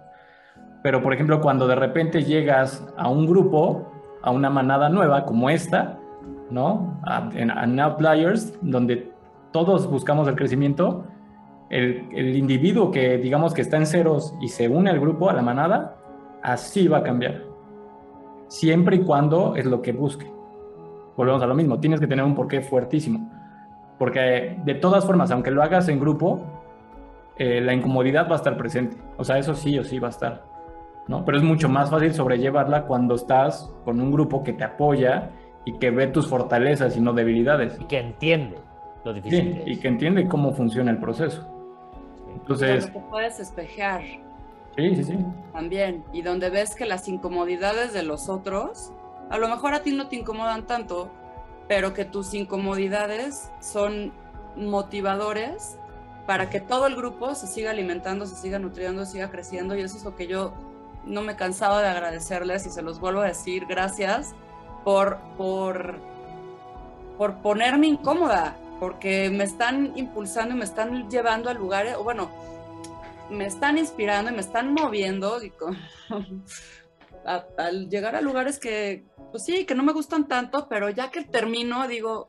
[0.83, 3.91] Pero, por ejemplo, cuando de repente llegas a un grupo,
[4.21, 5.97] a una manada nueva como esta,
[6.51, 6.99] ¿no?
[7.03, 9.11] A, en, Outliers, donde
[9.51, 11.05] todos buscamos el crecimiento,
[11.69, 15.41] el, individuo que digamos que está en ceros y se une al grupo, a la
[15.41, 15.95] manada,
[16.43, 17.52] así va a cambiar.
[18.53, 20.31] Siempre y cuando es lo que busque.
[21.17, 23.27] Volvemos a lo mismo, tienes que tener un porqué fuertísimo.
[23.97, 26.39] Porque de todas formas, aunque lo hagas en grupo,
[27.35, 28.95] eh, la incomodidad va a estar presente.
[29.17, 30.43] O sea, eso sí o sí va a estar.
[31.07, 31.25] ¿no?
[31.25, 35.31] Pero es mucho más fácil sobrellevarla cuando estás con un grupo que te apoya
[35.65, 37.81] y que ve tus fortalezas y no debilidades.
[37.81, 38.57] Y que entiende
[39.03, 39.63] lo difícil.
[39.65, 41.43] Sí, y que entiende cómo funciona el proceso.
[42.35, 42.85] Entonces...
[42.85, 44.03] te puedes espejear.
[44.75, 45.17] Sí, sí, sí.
[45.51, 46.03] También.
[46.13, 48.91] Y donde ves que las incomodidades de los otros,
[49.29, 51.11] a lo mejor a ti no te incomodan tanto,
[51.67, 54.11] pero que tus incomodidades son
[54.55, 55.77] motivadores
[56.25, 59.75] para que todo el grupo se siga alimentando, se siga nutriendo, siga creciendo.
[59.75, 60.53] Y eso es lo que yo
[61.05, 64.33] no me cansaba de agradecerles y se los vuelvo a decir, gracias
[64.83, 65.95] por, por,
[67.17, 72.29] por ponerme incómoda, porque me están impulsando y me están llevando a lugares, o bueno,
[73.29, 75.37] me están inspirando y me están moviendo
[77.57, 81.23] al llegar a lugares que, pues sí, que no me gustan tanto, pero ya que
[81.23, 82.27] termino, digo,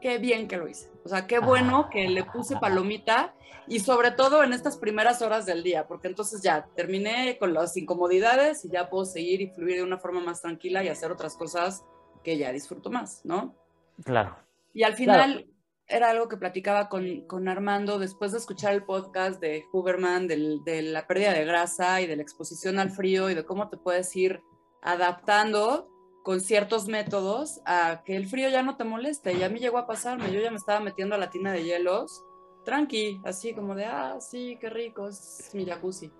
[0.00, 0.90] qué bien que lo hice.
[1.04, 3.34] O sea, qué bueno que le puse palomita
[3.66, 7.76] y sobre todo en estas primeras horas del día, porque entonces ya terminé con las
[7.76, 11.36] incomodidades y ya puedo seguir y fluir de una forma más tranquila y hacer otras
[11.36, 11.84] cosas
[12.22, 13.54] que ya disfruto más, ¿no?
[14.02, 14.36] Claro.
[14.72, 15.46] Y al final
[15.86, 20.82] era algo que platicaba con, con, Armando después de escuchar el podcast de Huberman de
[20.82, 24.14] la pérdida de grasa y de la exposición al frío y de cómo te puedes
[24.16, 24.42] ir
[24.82, 25.88] adaptando
[26.22, 29.34] con ciertos métodos a que el frío ya no te moleste.
[29.34, 31.64] Y a mí llegó a pasarme, yo ya me estaba metiendo a la tina de
[31.64, 32.24] hielos
[32.64, 36.10] tranqui, así como de, ah, sí, qué rico, es mi jacuzzi.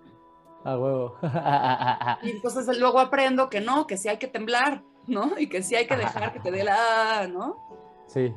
[0.63, 1.17] Ah, huevo.
[2.23, 5.37] y entonces luego aprendo que no, que sí hay que temblar, ¿no?
[5.37, 7.57] Y que sí hay que dejar que te dé la, ¿no?
[8.07, 8.33] Sí.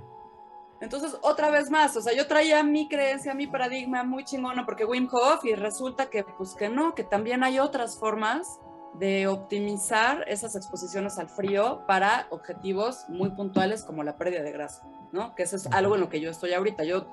[0.80, 4.84] Entonces, otra vez más, o sea, yo traía mi creencia, mi paradigma muy chingona porque
[4.84, 8.60] Wim Hof y resulta que, pues que no, que también hay otras formas
[8.94, 14.84] de optimizar esas exposiciones al frío para objetivos muy puntuales como la pérdida de grasa,
[15.12, 15.34] ¿no?
[15.34, 16.84] Que eso es algo en lo que yo estoy ahorita.
[16.84, 17.06] Yo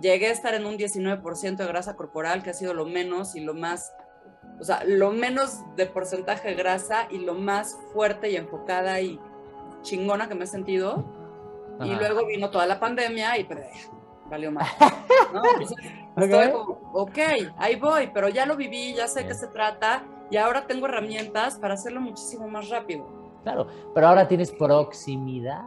[0.00, 3.40] llegué a estar en un 19% de grasa corporal, que ha sido lo menos y
[3.40, 3.92] lo más,
[4.60, 9.20] o sea, lo menos de porcentaje de grasa y lo más fuerte y enfocada y
[9.82, 11.04] chingona que me he sentido.
[11.82, 13.90] Y luego vino toda la pandemia y pues,
[14.30, 14.68] valió más.
[15.32, 15.42] ¿no?
[16.22, 17.18] estoy como, ok,
[17.56, 21.56] ahí voy, pero ya lo viví, ya sé qué se trata y ahora tengo herramientas
[21.58, 23.06] para hacerlo muchísimo más rápido.
[23.42, 25.62] Claro, pero ahora tienes proximidad.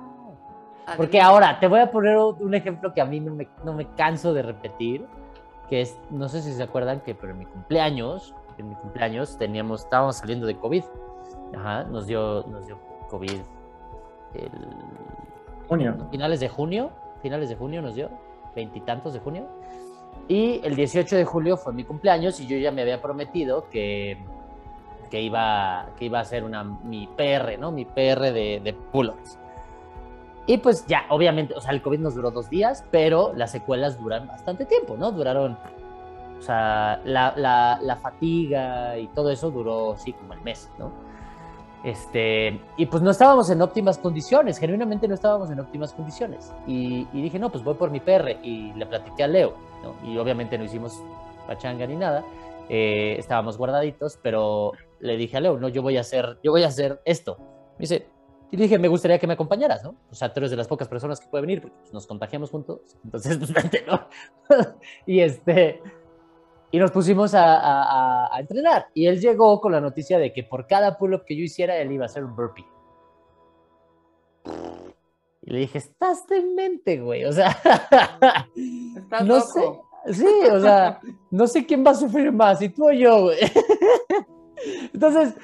[0.96, 3.86] Porque ahora, te voy a poner un ejemplo que a mí no me, no me
[3.96, 5.06] canso de repetir,
[5.70, 9.38] que es, no sé si se acuerdan que, pero en mi cumpleaños, en mi cumpleaños
[9.38, 10.84] teníamos, estábamos saliendo de COVID.
[11.58, 12.80] Ajá, nos dio, nos dio
[13.10, 13.42] COVID
[14.34, 14.52] el...
[15.68, 15.96] Junio.
[16.12, 16.92] Finales de junio,
[17.22, 18.10] finales de junio nos dio,
[18.56, 19.48] veintitantos de junio.
[20.28, 24.18] Y el 18 de julio fue mi cumpleaños y yo ya me había prometido que,
[25.10, 27.72] que, iba, que iba a hacer una, mi PR, ¿no?
[27.72, 29.40] Mi PR de, de pull-ups.
[30.46, 34.00] Y pues ya, obviamente, o sea, el COVID nos duró dos días, pero las secuelas
[34.00, 35.12] duran bastante tiempo, ¿no?
[35.12, 35.58] Duraron,
[36.40, 41.07] o sea, la, la, la fatiga y todo eso duró, sí, como el mes, ¿no?
[41.84, 46.52] Este, y pues no estábamos en óptimas condiciones, genuinamente no estábamos en óptimas condiciones.
[46.66, 49.54] Y, y, dije, no, pues voy por mi PR y le platiqué a Leo,
[49.84, 50.10] ¿no?
[50.10, 51.02] Y obviamente no hicimos
[51.46, 52.26] pachanga ni nada,
[52.70, 56.64] eh, estábamos guardaditos, pero le dije a Leo, no, yo voy a hacer, yo voy
[56.64, 57.38] a hacer esto.
[57.78, 58.08] Me dice,
[58.52, 59.96] y dije, me gustaría que me acompañaras, ¿no?
[60.10, 62.50] O sea, tú eres de las pocas personas que puede venir porque pues, nos contagiamos
[62.50, 62.82] juntos.
[63.04, 64.08] Entonces, pues vente, ¿no?
[65.06, 65.82] y este.
[66.72, 68.88] Y nos pusimos a, a, entrenar.
[68.94, 71.92] Y él llegó con la noticia de que por cada pull-up que yo hiciera, él
[71.92, 72.66] iba a hacer un burpee.
[75.42, 77.24] Y le dije, estás demente, güey.
[77.24, 77.50] O sea,
[78.98, 79.48] estás no loco.
[80.06, 80.14] sé.
[80.14, 81.00] Sí, o sea,
[81.32, 83.38] no sé quién va a sufrir más, si tú o yo, güey.
[84.94, 85.36] Entonces,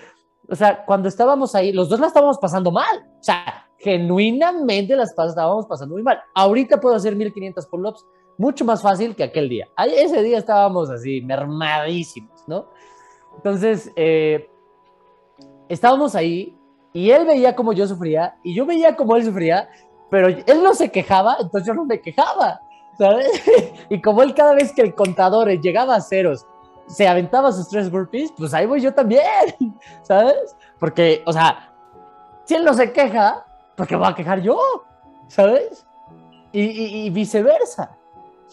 [0.47, 3.05] o sea, cuando estábamos ahí, los dos la estábamos pasando mal.
[3.19, 6.21] O sea, genuinamente las estábamos pasando muy mal.
[6.33, 8.05] Ahorita puedo hacer 1500 pull-ups
[8.37, 9.67] mucho más fácil que aquel día.
[9.77, 12.67] Ese día estábamos así, mermadísimos, ¿no?
[13.35, 14.49] Entonces, eh,
[15.69, 16.57] estábamos ahí
[16.93, 19.69] y él veía como yo sufría y yo veía como él sufría,
[20.09, 22.61] pero él no se quejaba, entonces yo no me quejaba,
[22.97, 23.27] ¿sabes?
[23.89, 26.45] y como él cada vez que el contador llegaba a ceros,
[26.87, 29.23] se aventaba sus tres burpees, pues ahí voy yo también,
[30.03, 30.55] ¿sabes?
[30.79, 31.73] Porque, o sea,
[32.45, 34.59] si él no se queja, ¿por qué voy a quejar yo?
[35.27, 35.85] ¿Sabes?
[36.51, 37.97] Y, y viceversa,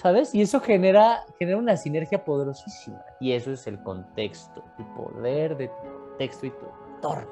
[0.01, 0.34] ¿sabes?
[0.34, 3.05] Y eso genera, genera una sinergia poderosísima.
[3.20, 7.30] Y eso es el contexto, el poder de tu contexto y tu entorno.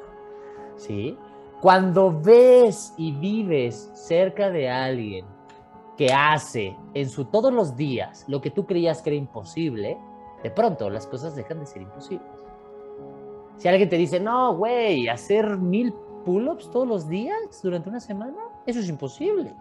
[0.77, 1.17] ¿sí?
[1.63, 5.25] Cuando ves y vives cerca de alguien
[5.97, 9.97] que hace en su todos los días lo que tú creías que era imposible,
[10.43, 12.29] de pronto las cosas dejan de ser imposibles.
[13.57, 15.93] Si alguien te dice, no, güey, hacer mil
[16.25, 19.55] pull-ups todos los días durante una semana, eso es imposible.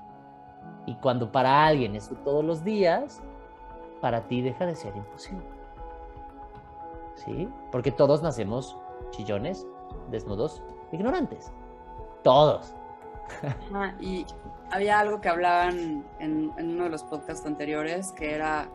[0.88, 3.22] Y cuando para alguien eso todos los días,
[4.02, 5.46] para ti deja de ser imposible.
[7.14, 7.50] ¿Sí?
[7.72, 8.78] Porque todos nacemos
[9.12, 9.68] chillones,
[10.10, 11.52] desnudos, ignorantes.
[12.24, 12.74] Todos.
[14.00, 14.26] y
[14.72, 18.70] había algo que hablaban en, uno de los podcasts anteriores que era,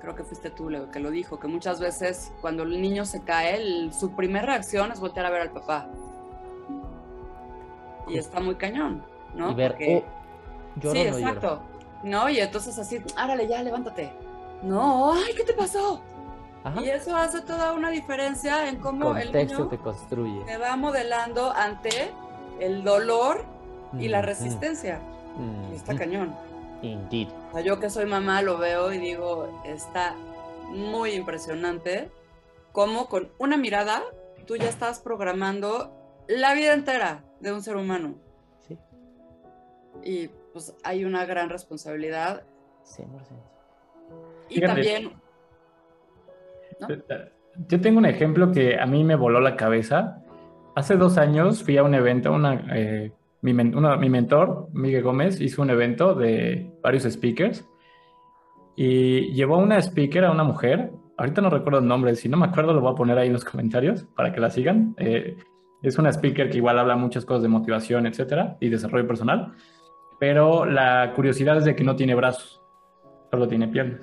[0.00, 3.22] creo que fuiste tú, Leo, que lo dijo, que muchas veces cuando el niño se
[3.22, 5.88] cae, su primera reacción es voltear a ver al papá.
[8.08, 9.02] Y está muy cañón,
[9.34, 9.52] ¿no?
[9.52, 10.04] Y ver, oh,
[10.80, 11.60] sí, exacto.
[12.02, 12.28] ¿No?
[12.28, 14.12] Y entonces así, árale, ya, levántate.
[14.62, 16.02] No, ay, ¿qué te pasó?
[16.82, 20.44] Y eso hace toda una diferencia en cómo el niño te construye.
[20.46, 22.10] se va modelando ante
[22.58, 23.44] el dolor
[23.98, 25.00] y la resistencia.
[25.70, 26.34] Y está cañón.
[26.82, 27.28] Indeed.
[27.64, 30.14] yo que soy mamá lo veo y digo, está
[30.68, 32.10] muy impresionante
[32.72, 34.02] cómo con una mirada
[34.46, 35.92] tú ya estás programando
[36.28, 38.16] la vida entera de un ser humano.
[38.66, 38.78] Sí.
[40.02, 42.44] Y pues hay una gran responsabilidad.
[42.84, 43.06] 100%.
[44.48, 45.12] Y también
[47.68, 50.22] yo tengo un ejemplo que a mí me voló la cabeza.
[50.74, 55.62] Hace dos años fui a un evento, una, eh, mi, mi, mentor, Miguel Gómez, hizo
[55.62, 57.64] un evento de varios speakers
[58.76, 60.92] y llevó una speaker a una mujer.
[61.16, 63.34] Ahorita no recuerdo el nombre, si no me acuerdo lo voy a poner ahí en
[63.34, 64.94] los comentarios para que la sigan.
[64.98, 65.36] Eh,
[65.82, 69.52] es una speaker que igual habla muchas cosas de motivación, etcétera, y desarrollo personal,
[70.26, 72.62] pero la curiosidad es de que no tiene brazos,
[73.30, 74.00] solo tiene piernas.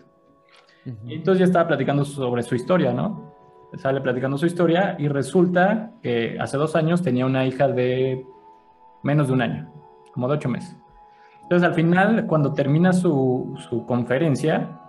[1.04, 3.34] Y entonces ya estaba platicando sobre su historia, ¿no?
[3.78, 8.24] Sale platicando su historia y resulta que hace dos años tenía una hija de
[9.02, 9.74] menos de un año,
[10.14, 10.78] como de ocho meses.
[11.42, 14.80] Entonces al final, cuando termina su, su conferencia,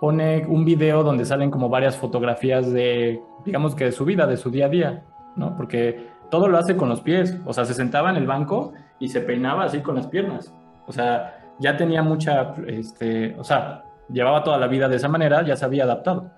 [0.00, 4.36] pone un video donde salen como varias fotografías de, digamos que de su vida, de
[4.36, 5.04] su día a día,
[5.36, 5.56] ¿no?
[5.56, 9.08] Porque todo lo hace con los pies, o sea, se sentaba en el banco y
[9.08, 10.52] se peinaba así con las piernas,
[10.86, 15.42] o sea, ya tenía mucha, este, o sea, llevaba toda la vida de esa manera,
[15.42, 16.30] ya se había adaptado.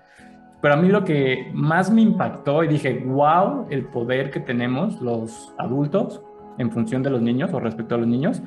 [0.61, 5.01] Pero a mí lo que más me impactó y dije, wow, el poder que tenemos
[5.01, 6.23] los adultos
[6.59, 8.43] en función de los niños o respecto a los niños,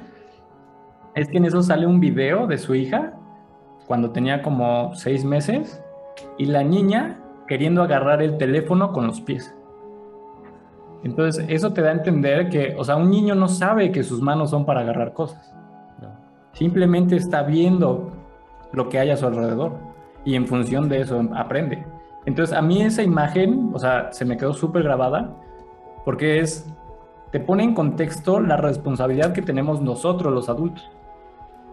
[1.16, 3.14] es que en eso sale un video de su hija
[3.88, 5.82] cuando tenía como seis meses
[6.38, 9.54] y la niña queriendo agarrar el teléfono con los pies.
[11.04, 14.22] Entonces, eso te da a entender que, o sea, un niño no sabe que sus
[14.22, 15.54] manos son para agarrar cosas.
[16.54, 18.12] Simplemente está viendo
[18.74, 19.74] lo que hay a su alrededor
[20.26, 21.86] y en función de eso aprende.
[22.26, 25.34] Entonces a mí esa imagen, o sea, se me quedó súper grabada
[26.06, 26.72] porque es,
[27.32, 30.90] te pone en contexto la responsabilidad que tenemos nosotros los adultos,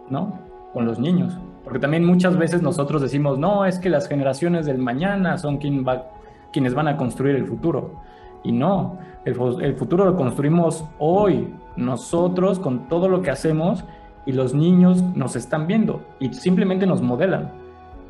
[0.09, 0.39] ¿no?
[0.73, 1.37] Con los niños.
[1.63, 5.85] Porque también muchas veces nosotros decimos, no, es que las generaciones del mañana son quien
[5.87, 6.07] va,
[6.51, 8.01] quienes van a construir el futuro.
[8.43, 13.83] Y no, el, el futuro lo construimos hoy, nosotros con todo lo que hacemos
[14.25, 17.51] y los niños nos están viendo y simplemente nos modelan.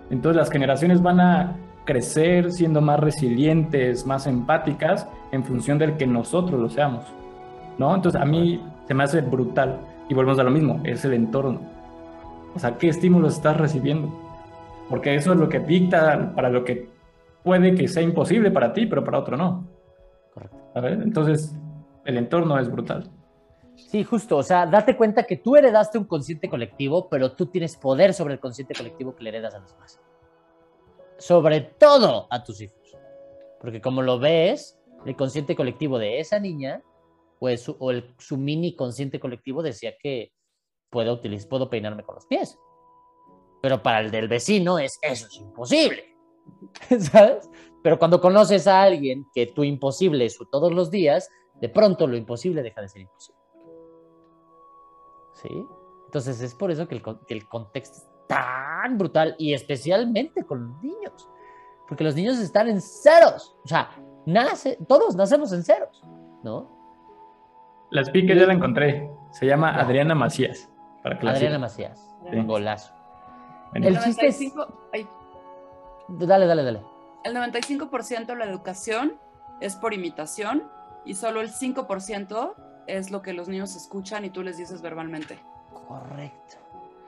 [0.09, 1.55] Entonces las generaciones van a
[1.85, 7.05] crecer siendo más resilientes, más empáticas en función del que nosotros lo seamos.
[7.77, 7.95] ¿No?
[7.95, 11.61] Entonces a mí se me hace brutal y volvemos a lo mismo, es el entorno.
[12.53, 14.09] O sea, ¿qué estímulos estás recibiendo?
[14.89, 16.89] Porque eso es lo que dicta para lo que
[17.43, 19.63] puede que sea imposible para ti, pero para otro no.
[20.75, 21.55] Entonces,
[22.05, 23.09] el entorno es brutal.
[23.75, 24.37] Sí, justo.
[24.37, 28.33] O sea, date cuenta que tú heredaste un consciente colectivo, pero tú tienes poder sobre
[28.35, 29.99] el consciente colectivo que le heredas a los demás.
[31.17, 32.97] Sobre todo a tus hijos.
[33.59, 36.83] Porque como lo ves, el consciente colectivo de esa niña,
[37.39, 40.31] pues, o el, su mini consciente colectivo decía que
[40.89, 42.57] puedo, utilizar, puedo peinarme con los pies.
[43.61, 46.15] pero para el del vecino es eso es imposible,
[46.99, 47.49] ¿sabes?
[47.81, 51.29] Pero cuando conoces a alguien que tu imposible es todos los días,
[51.61, 53.39] de pronto lo imposible deja de ser imposible.
[55.33, 55.65] ¿Sí?
[56.05, 60.67] Entonces es por eso que el, que el contexto es tan brutal y especialmente con
[60.67, 61.29] los niños,
[61.87, 63.89] porque los niños están en ceros, o sea,
[64.25, 66.03] nace, todos nacemos en ceros,
[66.43, 66.77] ¿no?
[67.91, 70.69] La speaker ya la encontré, se llama Adriana Macías.
[71.01, 72.93] Para que Adriana Macías, un golazo.
[73.73, 74.53] El, chiste es...
[76.09, 76.81] Dale, dale, dale.
[77.23, 79.19] El 95% de la educación
[79.59, 80.63] es por imitación
[81.05, 82.53] y solo el 5%
[82.87, 85.39] es lo que los niños escuchan y tú les dices verbalmente.
[85.87, 86.57] Correcto.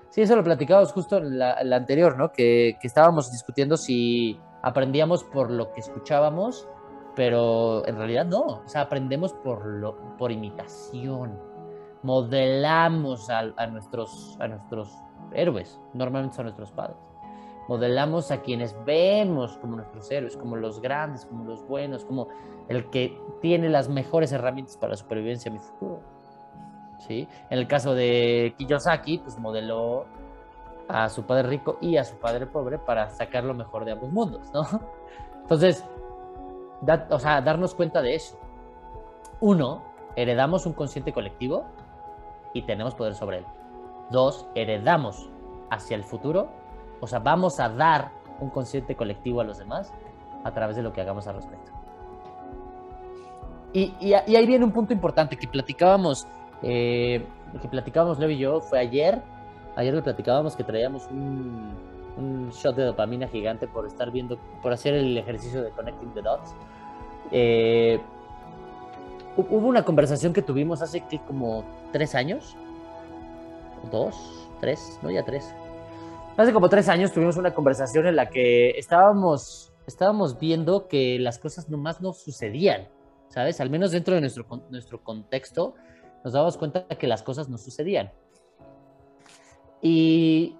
[0.10, 2.32] Sí, eso lo platicábamos justo en la, anterior, ¿no?
[2.32, 6.68] Que, que, estábamos discutiendo si aprendíamos por lo que escuchábamos,
[7.16, 8.42] pero en realidad no.
[8.42, 11.40] O sea, aprendemos por, lo, por imitación.
[12.04, 14.94] Modelamos a, a nuestros, a nuestros
[15.34, 16.98] héroes, normalmente son nuestros padres.
[17.68, 22.28] Modelamos a quienes vemos como nuestros héroes, como los grandes, como los buenos, como
[22.68, 26.02] el que tiene las mejores herramientas para la supervivencia en mi futuro.
[27.00, 27.28] ¿Sí?
[27.50, 30.06] En el caso de Kiyosaki, pues modeló
[30.88, 34.12] a su padre rico y a su padre pobre para sacar lo mejor de ambos
[34.12, 34.68] mundos, ¿no?
[35.42, 35.84] Entonces,
[37.10, 38.38] o sea, darnos cuenta de eso.
[39.40, 39.84] Uno,
[40.16, 41.66] heredamos un consciente colectivo
[42.54, 43.46] y tenemos poder sobre él.
[44.10, 45.30] Dos, heredamos
[45.70, 46.50] hacia el futuro,
[47.02, 49.92] o sea, vamos a dar un consciente colectivo a los demás
[50.44, 51.72] a través de lo que hagamos al respecto.
[53.74, 56.28] Y, ahí viene un punto importante que platicábamos,
[56.62, 57.26] eh,
[57.62, 59.22] que platicábamos Leo y yo, fue ayer,
[59.76, 61.74] ayer le platicábamos que traíamos un,
[62.18, 66.22] un, shot de dopamina gigante por estar viendo, por hacer el ejercicio de Connecting the
[66.22, 66.54] Dots.
[67.32, 68.02] Eh,
[69.38, 72.58] hubo una conversación que tuvimos hace que como tres años,
[73.90, 75.56] dos, tres, no, ya tres.
[76.42, 81.38] Hace como tres años tuvimos una conversación en la que estábamos, estábamos viendo que las
[81.38, 82.88] cosas nomás no sucedían,
[83.28, 83.62] ¿sabes?
[83.62, 85.76] Al menos dentro de nuestro, nuestro contexto
[86.24, 88.12] nos dábamos cuenta que las cosas no sucedían.
[89.84, 90.56] Y,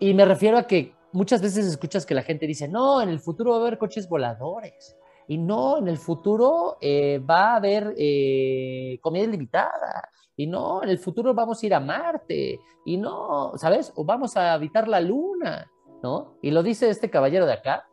[0.00, 3.20] y me refiero a que muchas veces escuchas que la gente dice, no, en el
[3.20, 4.96] futuro va a haber coches voladores.
[5.28, 10.90] Y no, en el futuro eh, va a haber eh, comida ilimitada y no, en
[10.90, 13.92] el futuro vamos a ir a Marte, y no, ¿sabes?
[13.96, 15.70] O vamos a habitar la Luna,
[16.02, 16.36] ¿no?
[16.42, 17.88] Y lo dice este caballero de acá,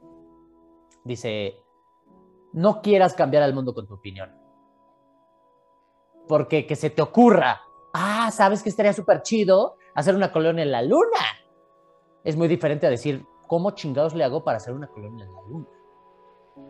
[1.06, 1.56] dice,
[2.52, 4.30] no quieras cambiar al mundo con tu opinión.
[6.28, 7.62] Porque que se te ocurra,
[7.94, 11.24] ah, ¿sabes que estaría súper chido hacer una colonia en la Luna?
[12.26, 15.42] Es muy diferente a decir, ¿cómo chingados le hago para hacer una colonia en la
[15.44, 15.68] Luna?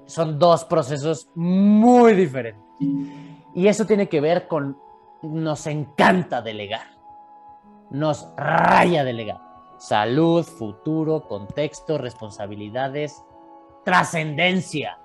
[0.06, 2.62] Son dos procesos muy diferentes.
[3.56, 4.78] Y eso tiene que ver con
[5.24, 6.88] nos encanta delegar.
[7.90, 9.40] Nos raya delegar.
[9.78, 13.24] Salud, futuro, contexto, responsabilidades,
[13.86, 15.00] trascendencia.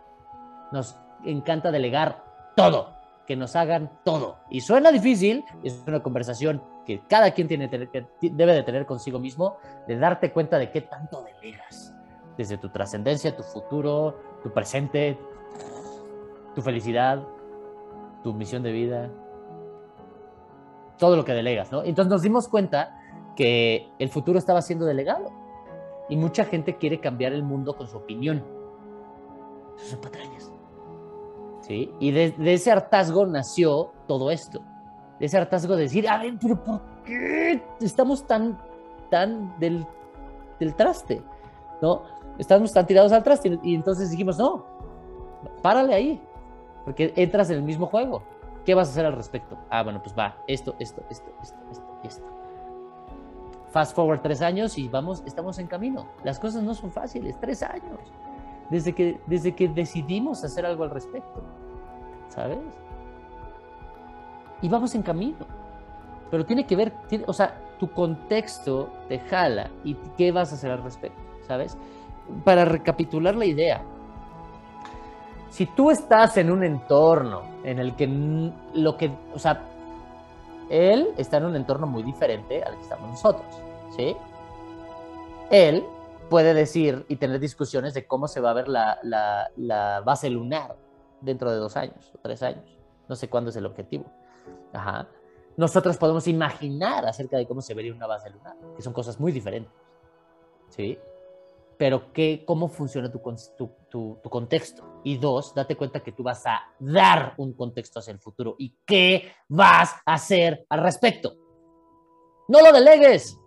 [0.72, 2.24] Nos encanta delegar
[2.56, 2.94] todo,
[3.26, 4.38] que nos hagan todo.
[4.50, 9.18] Y suena difícil, es una conversación que cada quien tiene, que debe de tener consigo
[9.18, 9.56] mismo,
[9.86, 11.94] de darte cuenta de qué tanto delegas.
[12.38, 15.18] Desde tu trascendencia, tu futuro, tu presente,
[16.54, 17.22] tu felicidad,
[18.22, 19.10] tu misión de vida,
[20.98, 21.82] todo lo que delegas, ¿no?
[21.84, 23.00] Entonces nos dimos cuenta
[23.36, 25.30] que el futuro estaba siendo delegado
[26.08, 28.44] y mucha gente quiere cambiar el mundo con su opinión.
[29.76, 30.52] Eso son patrañas.
[31.60, 31.92] ¿Sí?
[32.00, 34.60] Y de, ese hartazgo nació todo esto.
[35.20, 38.58] De ese hartazgo de decir, a pero ¿por qué estamos tan,
[39.10, 39.86] tan del,
[40.58, 41.22] del traste?
[41.80, 42.02] ¿No?
[42.38, 43.22] Estamos tan tirados al.
[43.62, 44.64] Y entonces dijimos, no,
[45.62, 46.22] párale ahí.
[46.84, 48.22] Porque entras en el mismo juego.
[48.64, 49.58] ¿Qué vas a hacer al respecto?
[49.70, 52.24] Ah, bueno, pues va, esto, esto, esto, esto, esto, esto.
[53.70, 56.06] Fast forward tres años y vamos, estamos en camino.
[56.24, 57.98] Las cosas no son fáciles, tres años.
[58.70, 61.42] Desde que, desde que decidimos hacer algo al respecto.
[62.28, 62.58] ¿Sabes?
[64.62, 65.46] Y vamos en camino.
[66.30, 66.92] Pero tiene que ver,
[67.26, 71.76] o sea, tu contexto te jala y qué vas a hacer al respecto, ¿sabes?
[72.44, 73.82] Para recapitular la idea,
[75.50, 78.06] si tú estás en un entorno en el que
[78.74, 79.62] lo que, o sea,
[80.70, 83.46] él está en un entorno muy diferente al que estamos nosotros,
[83.96, 84.16] ¿sí?
[85.50, 85.84] Él
[86.28, 90.76] puede decir y tener discusiones de cómo se va a ver la, la, base lunar
[91.20, 92.64] dentro de dos años o tres años.
[93.08, 94.04] No sé cuándo es el objetivo.
[94.72, 95.08] Ajá.
[95.56, 99.32] Nosotros podemos imaginar acerca de cómo se vería una base lunar, que son cosas muy
[99.32, 99.72] diferentes.
[100.68, 100.98] ¿Sí?
[101.78, 103.20] Pero ¿qué, ¿cómo funciona tu,
[103.56, 105.00] tu, tu, contexto?
[105.04, 108.74] Y dos, date cuenta que tú vas a dar un contexto hacia el futuro y
[108.84, 111.36] qué vas a hacer al respecto.
[112.48, 113.38] No lo delegues.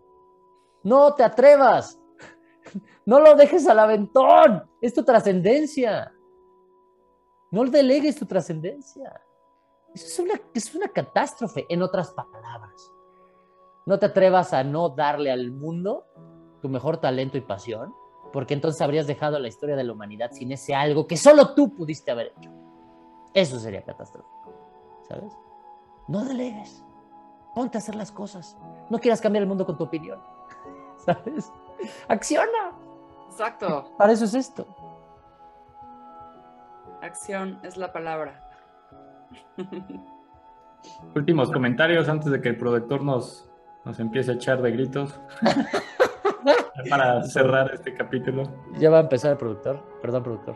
[0.83, 1.99] No te atrevas.
[3.03, 4.69] No lo dejes al aventón.
[4.79, 6.13] Es tu trascendencia.
[7.49, 9.21] No delegues tu trascendencia.
[9.93, 12.91] Eso es una, es una catástrofe, en otras palabras.
[13.85, 16.05] No te atrevas a no darle al mundo
[16.61, 17.93] tu mejor talento y pasión,
[18.31, 21.73] porque entonces habrías dejado la historia de la humanidad sin ese algo que solo tú
[21.73, 22.49] pudiste haber hecho.
[23.33, 24.53] Eso sería catastrófico,
[25.07, 25.33] ¿sabes?
[26.07, 26.83] No delegues.
[27.55, 28.57] Ponte a hacer las cosas.
[28.89, 30.19] No quieras cambiar el mundo con tu opinión.
[31.05, 31.51] ¿Sabes?
[32.07, 32.73] Acciona.
[33.29, 33.91] Exacto.
[33.97, 34.67] Para eso es esto.
[37.01, 38.47] Acción es la palabra.
[41.15, 43.49] Últimos comentarios antes de que el productor nos,
[43.85, 45.19] nos empiece a echar de gritos.
[46.89, 48.43] Para cerrar este capítulo.
[48.77, 49.79] Ya va a empezar el productor.
[50.01, 50.55] Perdón, productor.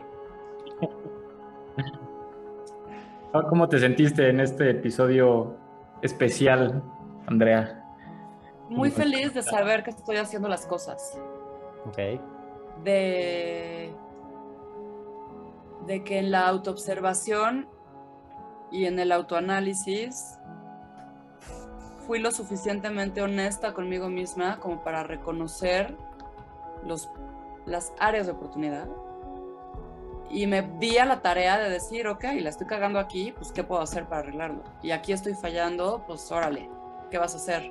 [3.48, 5.56] ¿Cómo te sentiste en este episodio
[6.02, 6.82] especial,
[7.26, 7.84] Andrea?
[8.68, 11.18] Muy feliz de saber que estoy haciendo las cosas.
[11.86, 11.98] Ok.
[12.82, 13.94] De,
[15.86, 17.68] de que en la autoobservación
[18.70, 20.38] y en el autoanálisis
[22.06, 25.96] fui lo suficientemente honesta conmigo misma como para reconocer
[26.84, 27.10] los,
[27.66, 28.88] las áreas de oportunidad
[30.30, 33.62] y me di a la tarea de decir, ok, la estoy cagando aquí, pues ¿qué
[33.62, 34.64] puedo hacer para arreglarlo?
[34.82, 36.68] Y aquí estoy fallando, pues órale,
[37.10, 37.70] ¿qué vas a hacer?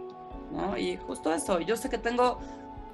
[0.52, 0.78] ¿No?
[0.78, 2.40] Y justo eso, yo sé que tengo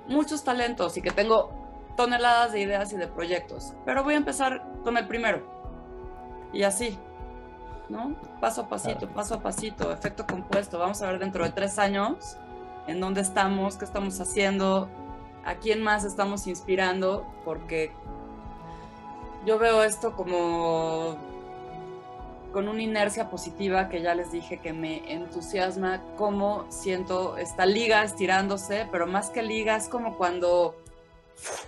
[0.07, 1.51] muchos talentos y que tengo
[1.95, 5.43] toneladas de ideas y de proyectos, pero voy a empezar con el primero.
[6.53, 6.97] Y así,
[7.91, 8.15] ¿no?
[8.39, 10.79] Paso a pasito, paso a pasito, efecto compuesto.
[10.79, 12.37] Vamos a ver dentro de tres años
[12.87, 14.89] en dónde estamos, qué estamos haciendo,
[15.45, 17.91] a quién más estamos inspirando, porque
[19.45, 21.17] yo veo esto como
[22.51, 28.03] con una inercia positiva que ya les dije que me entusiasma, cómo siento esta liga
[28.03, 30.75] estirándose, pero más que liga es como cuando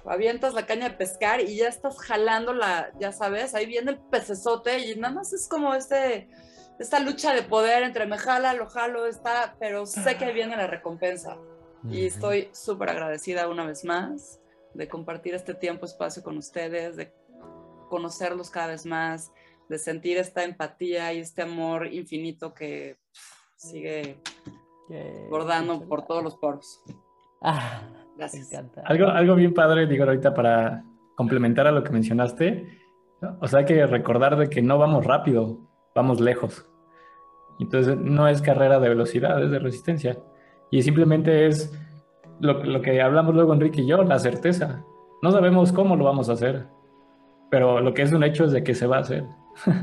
[0.05, 3.99] avientas la caña de pescar y ya estás jalando la, ya sabes, ahí viene el
[3.99, 6.29] pecesote y nada más es como este,
[6.79, 10.55] esta lucha de poder entre me jala, lo jalo, está, pero sé que ahí viene
[10.55, 11.37] la recompensa.
[11.89, 14.39] Y estoy súper agradecida una vez más
[14.73, 17.13] de compartir este tiempo, espacio con ustedes, de
[17.89, 19.31] conocerlos cada vez más,
[19.69, 22.97] de sentir esta empatía y este amor infinito que
[23.57, 24.17] sigue
[25.29, 26.81] bordando por todos los poros.
[27.41, 27.81] Ah,
[28.17, 28.49] Gracias.
[28.85, 30.83] Algo, algo bien padre, digo ahorita, para
[31.15, 32.79] complementar a lo que mencionaste.
[33.39, 35.59] O sea, hay que recordar de que no vamos rápido,
[35.95, 36.67] vamos lejos.
[37.59, 40.17] Entonces, no es carrera de velocidad, es de resistencia.
[40.71, 41.71] Y simplemente es
[42.39, 44.83] lo, lo que hablamos luego Enrique y yo, la certeza.
[45.21, 46.67] No sabemos cómo lo vamos a hacer,
[47.49, 49.23] pero lo que es un hecho es de que se va a hacer.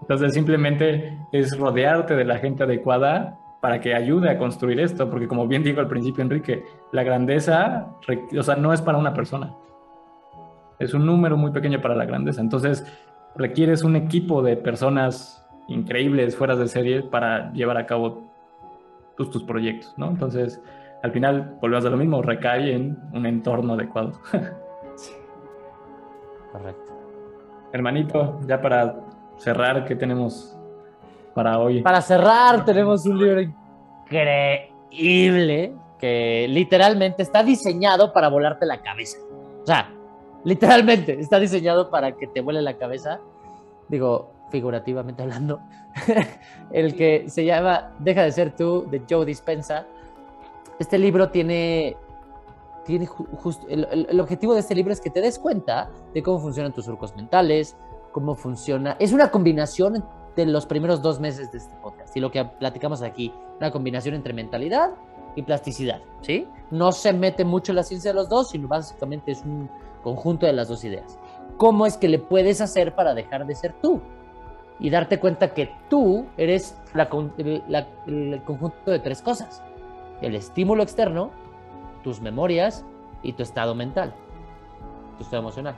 [0.00, 5.28] Entonces simplemente es rodearte de la gente adecuada para que ayude a construir esto, porque
[5.28, 7.88] como bien dijo al principio Enrique, la grandeza,
[8.38, 9.54] o sea, no es para una persona.
[10.78, 12.40] Es un número muy pequeño para la grandeza.
[12.40, 12.86] Entonces
[13.36, 18.32] requieres un equipo de personas increíbles, fuera de serie, para llevar a cabo
[19.16, 20.08] tus, tus proyectos, ¿no?
[20.08, 20.62] Entonces,
[21.02, 24.12] al final, volvemos a lo mismo, recae en un entorno adecuado.
[26.52, 26.92] Correcto.
[27.72, 28.96] Hermanito, ya para
[29.36, 30.59] cerrar, ¿qué tenemos
[31.34, 31.82] para hoy?
[31.82, 33.40] Para cerrar, tenemos un libro
[34.90, 39.18] increíble que literalmente está diseñado para volarte la cabeza.
[39.62, 39.90] O sea,
[40.44, 43.20] literalmente está diseñado para que te vuele la cabeza.
[43.88, 45.60] Digo, figurativamente hablando.
[46.72, 49.86] el que se llama Deja de ser tú, de Joe Dispensa.
[50.78, 51.96] Este libro tiene
[52.86, 56.40] tiene justo el, el, objetivo de este libro es que te des cuenta de cómo
[56.40, 57.76] funcionan tus surcos mentales,
[58.10, 58.96] cómo funciona.
[58.98, 60.02] Es una combinación
[60.36, 64.14] de los primeros dos meses de este podcast y lo que platicamos aquí, una combinación
[64.14, 64.90] entre mentalidad
[65.36, 66.46] y plasticidad, ¿sí?
[66.70, 69.68] No se mete mucho la ciencia de los dos, sino básicamente es un
[70.02, 71.18] conjunto de las dos ideas.
[71.56, 74.00] ¿Cómo es que le puedes hacer para dejar de ser tú?
[74.78, 77.08] Y darte cuenta que tú eres la,
[78.06, 79.62] el conjunto de tres cosas.
[80.22, 81.30] El estímulo externo,
[82.02, 82.84] tus memorias
[83.22, 84.14] y tu estado mental,
[85.18, 85.76] tu estado emocional.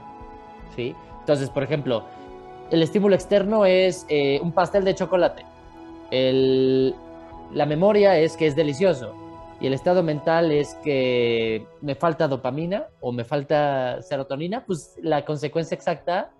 [0.75, 0.95] ¿sí?
[1.19, 2.05] Entonces, por ejemplo,
[2.73, 5.45] el estímulo externo es eh, un pastel de chocolate.
[6.09, 9.13] La memoria es que es delicioso.
[9.61, 14.65] Y el estado mental es que me falta dopamina o me falta serotonina.
[14.65, 16.31] Pues la consecuencia exacta,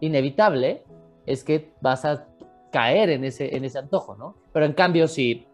[0.00, 0.82] inevitable,
[1.26, 2.26] es que vas a
[2.72, 4.36] caer en ese, en ese antojo, ¿no?
[4.54, 5.46] Pero en cambio, si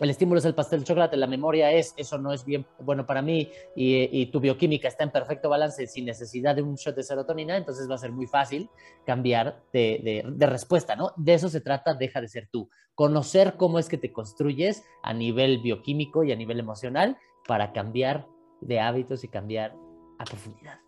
[0.00, 3.06] el estímulo es el pastel de chocolate, la memoria es, eso no es bien bueno
[3.06, 6.94] para mí y, y, tu bioquímica está en perfecto balance sin necesidad de un shot
[6.94, 8.68] de serotonina, entonces va a ser muy fácil
[9.04, 11.12] cambiar de, de, de, respuesta, ¿no?
[11.16, 12.68] De eso se trata, deja de ser tú.
[12.94, 17.16] Conocer cómo es que te construyes a nivel bioquímico y a nivel emocional
[17.46, 18.26] para cambiar
[18.60, 19.74] de hábitos y cambiar
[20.18, 20.80] a profundidad.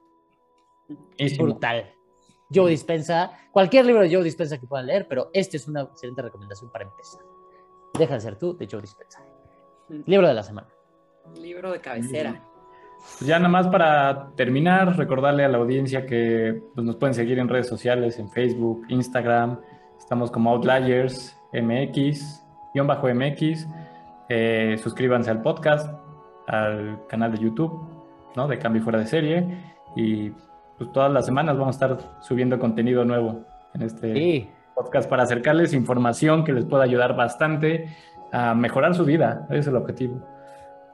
[1.16, 1.92] Es Brutal.
[2.52, 6.22] Joe Dispensa, cualquier libro de Joe Dispensa que puedan leer, pero este es una excelente
[6.22, 7.27] recomendación para empezar.
[7.98, 9.20] Deja de ser tú, de Joe Dispensa.
[10.06, 10.68] Libro de la semana.
[11.36, 12.42] Libro de cabecera.
[13.18, 17.38] Pues ya nada más para terminar, recordarle a la audiencia que pues, nos pueden seguir
[17.38, 19.60] en redes sociales, en Facebook, Instagram.
[19.98, 22.44] Estamos como Outliers MX,
[22.74, 23.66] guion bajo MX.
[24.28, 25.90] Eh, suscríbanse al podcast,
[26.46, 27.88] al canal de YouTube,
[28.36, 28.46] ¿no?
[28.46, 29.74] De Cambio Fuera de Serie.
[29.96, 30.30] Y
[30.76, 33.44] pues todas las semanas vamos a estar subiendo contenido nuevo
[33.74, 37.88] en este Sí, podcast para acercarles información que les pueda ayudar bastante
[38.32, 39.46] a mejorar su vida.
[39.50, 40.22] Ese es el objetivo.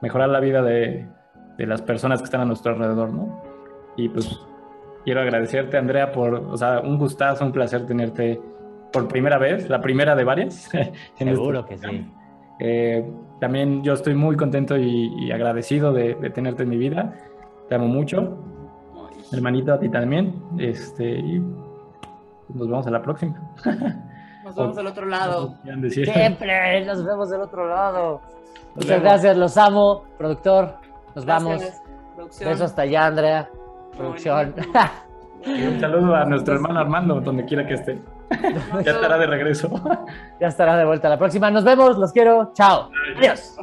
[0.00, 1.06] Mejorar la vida de,
[1.58, 3.42] de las personas que están a nuestro alrededor, ¿no?
[3.96, 4.40] Y pues
[5.04, 8.40] quiero agradecerte, Andrea, por, o sea, un gustazo, un placer tenerte
[8.92, 10.72] por primera vez, la primera de varias.
[10.74, 12.10] este seguro que sí.
[12.60, 13.04] Eh,
[13.40, 17.14] también yo estoy muy contento y, y agradecido de, de tenerte en mi vida.
[17.68, 18.38] Te amo mucho.
[19.32, 20.34] Hermanito, a ti también.
[20.58, 21.42] Este, y
[22.48, 23.36] nos vemos a la próxima.
[24.44, 25.54] Nos vemos del otro lado.
[25.90, 28.20] Siempre nos vemos del otro lado.
[28.74, 29.02] Nos Muchas vemos.
[29.04, 30.74] gracias, los amo, productor.
[31.14, 31.60] Nos vamos.
[31.60, 31.82] Gracias.
[32.40, 33.48] Besos hasta allá, Andrea.
[33.96, 34.54] Producción.
[35.46, 38.02] Y un saludo a nuestro hermano Armando, donde quiera que esté.
[38.82, 39.68] Ya estará de regreso.
[40.40, 41.50] ya estará de vuelta la próxima.
[41.50, 42.50] Nos vemos, los quiero.
[42.54, 42.88] Chao.
[43.18, 43.54] Adiós.